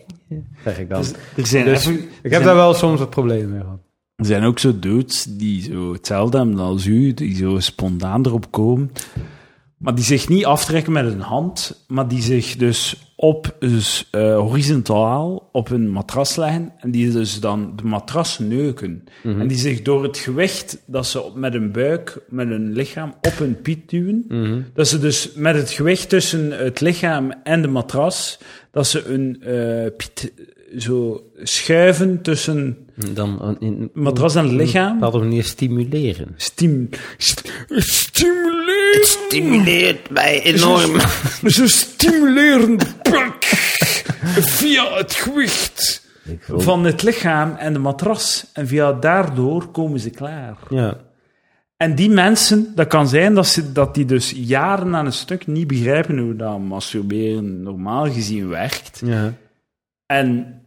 [0.65, 1.05] Zeg ik dan.
[1.37, 3.79] Er zijn, Dus even- ik er heb zijn- daar wel soms wat problemen mee gehad.
[4.17, 8.51] Er zijn ook zo dudes die zo hetzelfde hebben als u, die zo spontaan erop
[8.51, 8.91] komen.
[9.81, 14.37] Maar die zich niet aftrekken met een hand, maar die zich dus op, dus, eh,
[14.39, 19.05] horizontaal op een matras leggen en die dus dan de matras neuken.
[19.23, 23.15] En die zich door het gewicht dat ze op- met hun buik, met hun lichaam
[23.21, 24.25] op hun piet duwen,
[24.75, 28.39] dat ze dus met het gewicht tussen het lichaam en de matras,
[28.71, 30.33] dat ze een eh, piet
[30.79, 32.77] zo schuiven tussen
[33.13, 34.87] Dan in matras en het lichaam.
[34.87, 36.35] op een bepaalde manier stimuleren.
[36.37, 39.05] Stim, st- stimuleren.
[39.07, 41.01] Stimuleert mij enorm.
[41.47, 42.79] Ze stimuleren
[44.41, 46.09] via het gewicht.
[46.49, 48.47] Van het lichaam en de matras.
[48.53, 50.57] En via daardoor komen ze klaar.
[50.69, 50.97] Ja.
[51.77, 55.47] En die mensen, dat kan zijn dat, ze, dat die dus jaren aan een stuk
[55.47, 59.03] niet begrijpen hoe dat masturberen normaal gezien werkt.
[59.05, 59.33] Ja.
[60.07, 60.60] En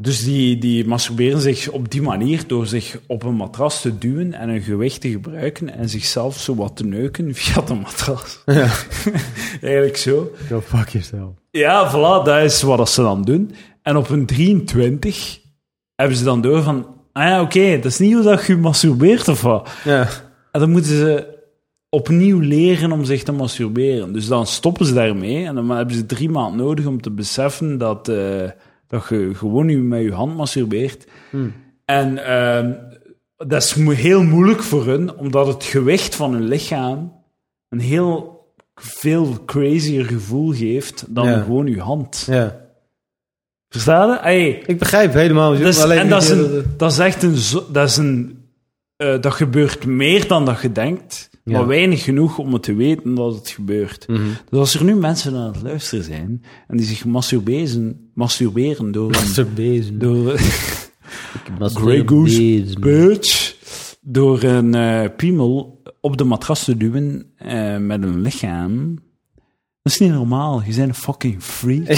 [0.00, 4.32] dus die, die masturberen zich op die manier door zich op een matras te duwen
[4.32, 8.42] en hun gewicht te gebruiken en zichzelf zo wat te neuken via de matras.
[8.46, 8.70] Ja.
[9.60, 10.30] Eigenlijk zo.
[10.48, 11.30] Go fuck yourself.
[11.50, 13.54] Ja, voilà, dat is wat ze dan doen.
[13.82, 15.40] En op hun 23
[15.94, 19.28] hebben ze dan door van, ah ja, oké, dat is niet hoe dat je masturbeert
[19.28, 19.70] of wat.
[19.84, 20.08] Ja.
[20.52, 21.36] En dan moeten ze
[21.88, 24.12] opnieuw leren om zich te masturberen.
[24.12, 27.78] Dus dan stoppen ze daarmee en dan hebben ze drie maanden nodig om te beseffen
[27.78, 28.50] dat, eh,
[28.88, 31.06] dat je gewoon nu met je hand masturbeert.
[31.84, 32.72] En ehm,
[33.36, 37.12] dat is heel moeilijk voor hun, omdat het gewicht van hun lichaam
[37.68, 38.36] een heel
[38.74, 41.40] veel crazier gevoel geeft dan Ja.
[41.42, 42.24] gewoon je hand.
[42.26, 42.66] ja.
[43.68, 44.18] Versta je?
[44.20, 45.50] Hey, Ik begrijp helemaal.
[45.58, 47.36] dat is, alleen en dat is, een, dat is echt een...
[47.72, 48.42] Dat, is een
[48.96, 51.30] eh, dat gebeurt meer dan dat je denkt.
[51.48, 54.08] Maar weinig genoeg om het te weten dat het gebeurt.
[54.08, 54.20] Mhm.
[54.50, 59.04] Dus als er nu mensen aan het luisteren zijn en die zich masturberen, masturberen door
[59.04, 59.10] een...
[59.10, 59.98] Masturbezen.
[59.98, 60.38] door,
[61.58, 63.56] Grey Goose Birch,
[64.00, 68.98] door een eh, piemel op de matras te duwen eh, met een lichaam...
[69.88, 70.62] Dat is niet normaal.
[70.66, 71.86] Je bent een fucking freak.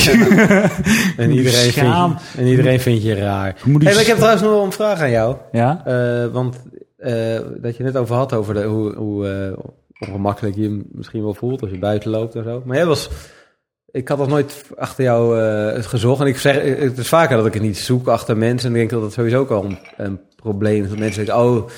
[1.16, 3.56] En iedereen, vindt je, en iedereen vindt je raar.
[3.78, 5.36] Hey, ik heb trouwens nog wel een vraag aan jou.
[5.52, 5.82] Ja?
[5.84, 6.56] Eh, want
[7.00, 11.22] eh, dat je net over had, over de, hoe, hoe eh, ongemakkelijk je je misschien
[11.22, 12.62] wel voelt als je buiten loopt en zo.
[12.64, 13.10] Maar jij was...
[13.90, 16.20] Ik had dat nooit achter jou eh, gezocht.
[16.20, 18.68] En ik zeg, het is vaker dat ik het niet zoek achter mensen.
[18.68, 20.88] En ik denk dat dat sowieso ook wel een, een probleem is.
[20.88, 21.68] Dat mensen denken, oh,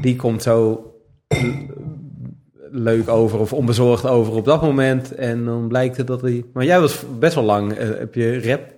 [0.00, 0.92] die komt zo
[2.70, 5.14] leuk over of onbezorgd over op dat moment.
[5.14, 6.44] En dan blijkt het dat hij...
[6.52, 8.76] Maar jij was best wel lang, heb je rap...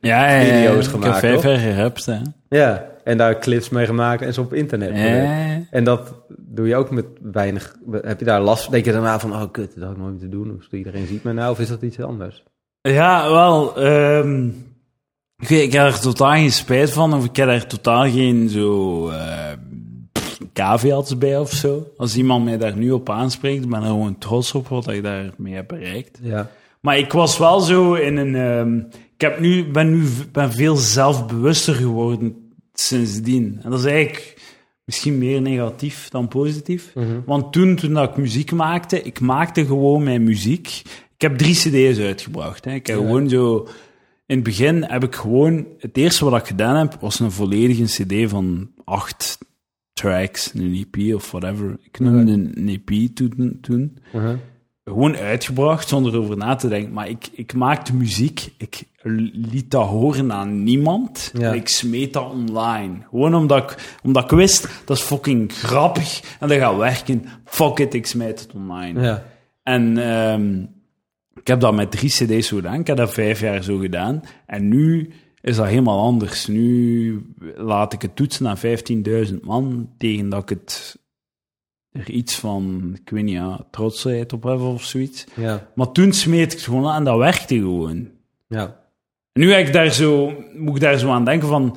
[0.00, 2.18] Ja, ja, ja, Video's Ik gemaakt, heb gerapt, hè.
[2.48, 4.96] Ja, en daar clips mee gemaakt en ze op internet.
[4.96, 5.62] Ja.
[5.70, 7.76] En dat doe je ook met weinig...
[7.90, 10.30] Heb je daar last Denk je daarna van, oh kut, dat had ik nooit moeten
[10.30, 10.56] doen.
[10.58, 12.42] Of iedereen ziet me nou, of is dat iets anders?
[12.80, 13.76] Ja, wel.
[13.76, 14.48] ehm,
[15.36, 19.52] ik, heb er totaal geen spijt van, of ik heb er totaal geen zo eh
[20.52, 21.86] caveats bij of zo.
[21.96, 25.54] Als iemand mij daar nu op aanspreekt, ben ik gewoon trots op wat ik daarmee
[25.54, 26.18] heb bereikt.
[26.22, 26.50] Ja.
[26.80, 28.34] Maar ik was wel zo in een.
[28.34, 28.76] ehm,
[29.14, 32.49] ik heb nu, ben nu ben veel zelfbewuster geworden
[32.80, 33.58] sindsdien.
[33.62, 34.36] En dat is eigenlijk
[34.84, 36.92] misschien meer negatief dan positief.
[37.26, 40.82] Want toen, toen dat ik muziek maakte, ik maakte gewoon mijn muziek.
[41.14, 42.64] Ik heb drie CD's uitgebracht.
[42.64, 42.74] Hè.
[42.74, 43.68] Ik heb gewoon zo.
[44.26, 45.66] In het begin heb ik gewoon.
[45.78, 49.38] Het eerste wat ik gedaan heb, was een volledige CD van acht
[49.92, 51.78] tracks, een EP of whatever.
[51.82, 53.58] Ik noemde een, een EP toen.
[53.60, 54.38] toen Uh-huh.
[54.90, 56.92] Gewoon uitgebracht zonder erover na te denken.
[56.92, 58.82] Maar ik, ik maakte muziek, ik
[59.32, 61.30] liet dat horen aan niemand.
[61.38, 61.50] Ja.
[61.50, 62.94] En ik smeet dat online.
[63.10, 67.24] Gewoon omdat ik, omdat ik wist, dat is fucking grappig en dat gaat werken.
[67.44, 69.02] Fuck it, ik smijt het online.
[69.02, 69.24] Ja.
[69.62, 70.62] En ehm,
[71.34, 72.80] ik heb dat met drie cd's gedaan.
[72.80, 74.22] Ik heb dat vijf jaar zo gedaan.
[74.46, 75.10] En nu
[75.40, 76.46] is dat helemaal anders.
[76.46, 78.58] Nu laat ik het toetsen aan
[79.28, 80.98] 15.000 man tegen dat ik het
[81.92, 85.26] er iets van, ik weet niet, ja, trotsheid op heb of zoiets.
[85.36, 85.68] Ja.
[85.74, 88.08] Maar toen smeet ik het gewoon aan en dat werkte gewoon.
[88.48, 88.78] Ja.
[89.32, 91.76] En nu heb ik daar zo, moet ik daar zo aan denken van,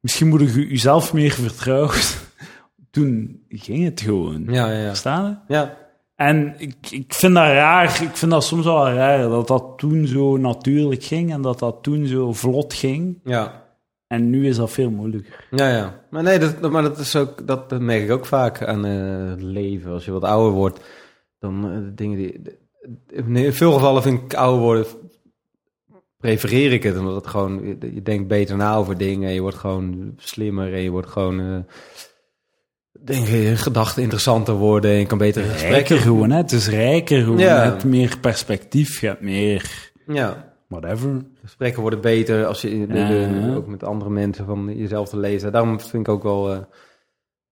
[0.00, 2.00] misschien moet je jezelf meer vertrouwen.
[2.90, 4.44] Toen ging het gewoon.
[4.44, 4.88] Ja, ja, ja.
[4.88, 5.42] Verstaan?
[5.48, 5.76] Ja.
[6.14, 10.06] En ik, ik vind dat raar, ik vind dat soms wel raar, dat dat toen
[10.06, 13.20] zo natuurlijk ging en dat dat toen zo vlot ging.
[13.24, 13.65] Ja.
[14.06, 15.46] En nu is dat veel moeilijker.
[15.50, 16.00] Ja, ja.
[16.10, 19.92] Maar nee, dat, maar dat, is ook, dat merk ik ook vaak aan eh, leven.
[19.92, 20.80] Als je wat ouder wordt,
[21.38, 22.42] dan eh, dingen die...
[23.10, 24.86] In veel gevallen vind ik ouder worden...
[26.18, 27.66] prefereer ik het, omdat het gewoon...
[27.66, 31.40] Je, je denkt beter na over dingen, je wordt gewoon slimmer en je wordt gewoon...
[31.40, 31.58] eh
[33.04, 35.98] denk je, gedachten interessanter worden en je kan beter Rijker gesprekken...
[35.98, 36.36] gewoon, hè.
[36.36, 37.38] Het is rijker gewoon.
[37.38, 37.64] Ja.
[37.64, 41.24] Je hebt meer perspectief, je hebt meer Ja, whatever.
[41.42, 43.54] gesprekken worden beter als je in de- de- ja.
[43.54, 45.52] ook met andere mensen van jezelf te lezen.
[45.52, 46.58] Daarom vind ik ook wel, eh,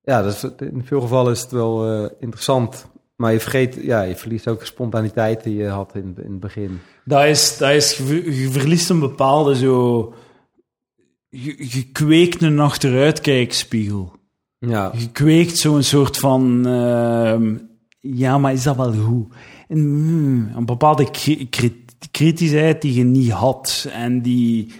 [0.02, 2.92] ja, dat is, in veel gevallen is het wel eh, interessant.
[3.16, 6.40] Maar je vergeet, ja, je verliest ook de spontaniteit die je had in, in het
[6.40, 6.80] begin.
[7.04, 10.14] Dat is, dat is, je ver- je verliest een bepaalde zo...
[11.28, 14.12] Je, je kweekt een achteruitkijkspiegel.
[14.58, 16.66] Ja, Je kweekt zo'n soort van...
[16.66, 17.56] ehm,
[18.00, 19.34] ja, maar is dat wel goed?
[19.68, 23.88] En, hmm, een bepaalde kri- kri- kritischheid die je niet had.
[23.92, 24.72] En die...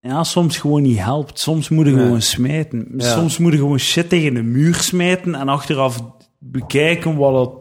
[0.00, 1.38] Ja, soms gewoon niet helpt.
[1.40, 2.88] Soms moet je gewoon smijten.
[2.96, 3.12] Ja.
[3.12, 6.00] Soms moet je gewoon shit tegen de muur smijten en achteraf
[6.38, 7.58] bekijken wat, het,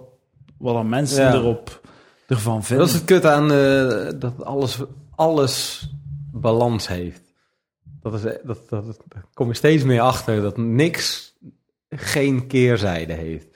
[0.58, 1.34] wat dat mensen Ja.
[1.34, 1.82] erop,
[2.28, 2.86] ervan vinden.
[2.86, 4.80] dat is het kut aan eh, dat alles,
[5.16, 5.88] alles
[6.32, 7.22] balans heeft.
[8.02, 8.98] Dat is, dat, dat,
[9.34, 11.34] kom je steeds meer achter dat niks
[11.90, 13.47] geen keerzijde heeft.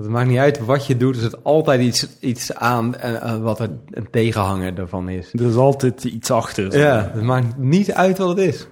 [0.00, 3.42] Het maakt niet uit wat je doet, er zit altijd iets, iets aan eh, eh,
[3.42, 5.32] wat er een tegenhanger ervan is.
[5.32, 6.78] Er is altijd iets achter.
[6.78, 8.66] Ja, het maakt niet uit wat het is.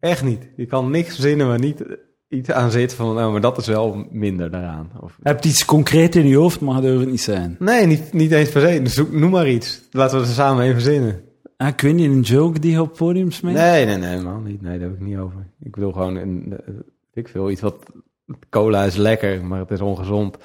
[0.00, 0.48] Echt niet.
[0.56, 1.82] Je kan niks verzinnen waar niet
[2.28, 4.90] iets aan zit van, nou, maar dat is wel minder daaraan.
[5.00, 7.56] Of, Je hebt iets concreet in je hoofd, maar dat het niet zijn.
[7.58, 8.82] nee, niet, niet eens per se.
[8.82, 9.80] Dus zoek- noem maar iets.
[9.90, 11.20] Laten we er samen even verzinnen.
[11.56, 13.56] Ah, ik weet niet, een joke die je op podium smijt?
[13.56, 14.62] Nee, nee, nee, man, niet.
[14.62, 15.46] Nee, daar heb ik niet over.
[15.60, 16.74] Ik wil gewoon een, eh,
[17.12, 17.76] ik wil iets wat,
[18.50, 20.36] cola is lekker, maar het is ongezond.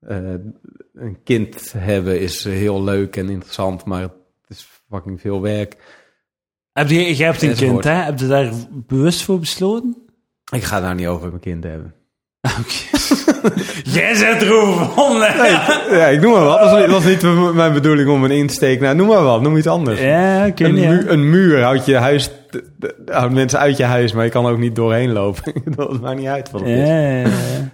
[0.00, 0.34] Eh,
[0.94, 4.12] een kind hebben is heel leuk en interessant, maar het
[4.48, 5.76] is fucking veel werk.
[6.72, 7.92] Heb je, je hebt een kind, hè?
[7.92, 9.96] Heb je daar bewust voor besloten?
[10.52, 11.94] Ik ga nou niet over mijn kind hebben.
[13.96, 14.86] Jij zet erover?
[15.90, 16.58] Ja, ik noem maar wat.
[16.60, 18.80] Dat was, niet- was niet mijn bedoeling om een insteek.
[18.80, 19.40] Nou, noem maar wat.
[19.42, 20.00] Noem iets anders.
[20.00, 20.84] Ja, Een, niet.
[20.84, 20.90] hè.
[20.94, 22.30] mu- een muur houdt je huis,
[23.06, 25.52] houdt mensen uit je huis, maar je kan ook niet doorheen lopen.
[25.76, 26.88] dat maakt niet uit wat het is.
[26.88, 27.22] Ja.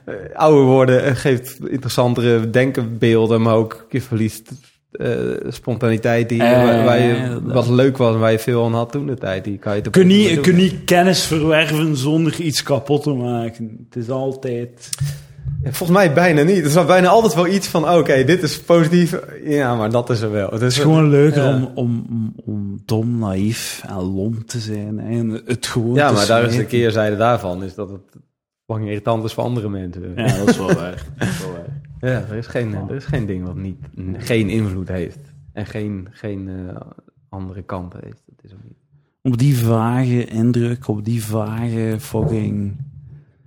[0.04, 4.50] Eh, ouder worden eh, geeft interessantere denkenbeelden, maar ook je verliest
[4.94, 9.06] eh, spontaniteit die, waar, je, wat leuk was en waar je veel aan had toen
[9.06, 9.44] de tijd.
[9.44, 13.10] Die kan je te Kun niet, je kunt niet kennis verwerven zonder iets kapot te
[13.10, 13.86] maken.
[13.90, 14.88] Het is altijd...
[15.62, 16.58] Volgens mij bijna niet.
[16.58, 19.20] Er is bijna altijd wel iets van, oké, dit is positief.
[19.44, 20.50] Ja, maar dat is er wel.
[20.50, 21.54] Het Het is gewoon leuker Ja.
[21.54, 24.98] om, om, om, om dom, naïef en lomp te zijn.
[24.98, 25.18] Hè?
[25.18, 28.22] En het gewoon Ja, te maar daar is de keerzijde daarvan, is dat het
[28.66, 30.12] fucking irritant is voor andere mensen.
[30.16, 31.04] Ja, dat is wel waar.
[31.18, 31.63] Dat is wel waar.
[32.04, 33.78] Ja, er is geen, er is geen ding wat niet,
[34.16, 35.18] geen invloed heeft.
[35.52, 36.76] En geen, geen eh,
[37.28, 38.22] andere kant heeft.
[38.26, 38.76] Dat is ook niet.
[39.22, 42.76] Op die vage indruk, op die vage fucking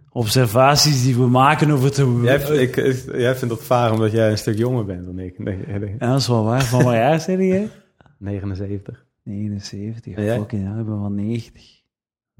[0.10, 2.20] observaties die we maken over te...
[2.24, 5.40] Jij, ik, ik- jij vindt dat vaag omdat jij een stuk jonger bent dan ik.
[5.44, 6.64] Nee, nee, Ja, dat is wel waar.
[6.64, 7.70] Van wat jaar zei jij?
[8.18, 9.06] 79.
[9.24, 10.16] 79.
[10.16, 10.38] En jij?
[10.38, 11.77] Fucking hell, ik ben van 90.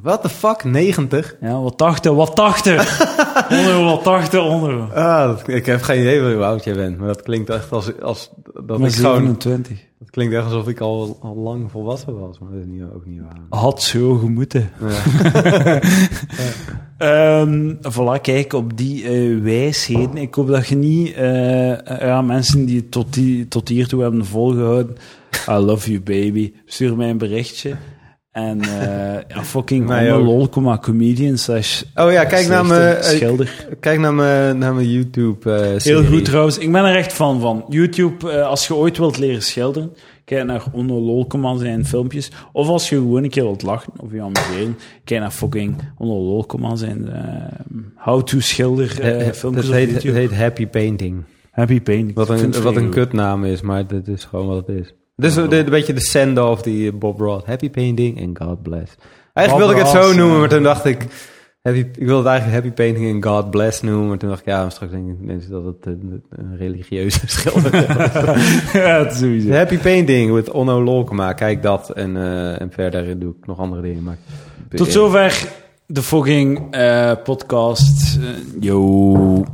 [0.02, 0.64] What the fuck?
[0.64, 1.36] 90?
[1.42, 3.02] Ja, wat 80, wat 80.
[3.58, 4.94] onder, wat 80, onder.
[4.94, 6.98] Ah, ik heb geen idee hoe oud jij bent.
[6.98, 9.16] Maar dat klinkt echt als, als dat Maar ik gewoon...
[9.16, 9.78] 27.
[10.00, 12.40] Dat klinkt echt alsof ik al, al lang volwassen was.
[12.40, 13.60] Maar dat is niet, ook niet waar.
[13.60, 14.70] Had zo gemoeten.
[14.80, 15.80] Ja.
[16.98, 20.18] Ehm voilà, kijk, op die eh, wijsheden.
[20.18, 24.96] Ik hoop dat je niet, eh, ja, mensen die tot, die, tot hiertoe hebben volgehouden,
[25.50, 27.76] I love you baby, stuur mij een berichtje.
[28.38, 33.04] En eh ja, fucking nee, lol, comma, comedian slash Oh ja, kijk naar mijn, eh,
[33.04, 33.68] schilder.
[33.80, 36.58] kijk naar mijn, naar mijn YouTube eh Heel goed trouwens.
[36.58, 37.66] Ik ben er echt fan van.
[37.70, 39.94] YouTube, als je ooit wilt leren schilderen,
[40.26, 42.32] kijk naar Onno Lolkeman zijn filmpjes.
[42.52, 46.20] Of als je gewoon een keer wilt lachen of je amuseren, kijk naar fucking Onno
[46.20, 47.24] Lolkeman zijn eh,
[47.96, 48.88] how to schilder
[49.34, 50.18] filmpjes op heet, YouTube.
[50.18, 51.24] heet Happy Painting.
[51.52, 52.12] Happy Pain.
[52.14, 54.94] Wat een, wat een kutnaam is, maar dit is gewoon wat het is.
[55.18, 57.46] Is een, beetje de send-off die Bob Ross.
[57.46, 58.96] Happy Painting and God Bless.
[59.34, 61.06] Eigenlijk Bob wilde ik het zo noemen, maar toen dacht ik...
[61.62, 64.48] Happy, ik wilde het eigenlijk Happy Painting and God Bless noemen, maar toen dacht ik,
[64.48, 67.86] ja, straks denken mensen dat het een, een religieuze schilder is.
[68.82, 69.52] ja, het is sowieso.
[69.52, 71.90] Happy Painting with Onno Lolkema, kijk dat.
[71.90, 74.04] En, eh, en verder doe ik nog andere dingen.
[74.04, 74.18] Maar
[74.70, 75.48] Tot zover
[75.86, 78.18] de fucking eh, podcast.
[78.18, 78.28] Eh,
[78.60, 79.46] yo.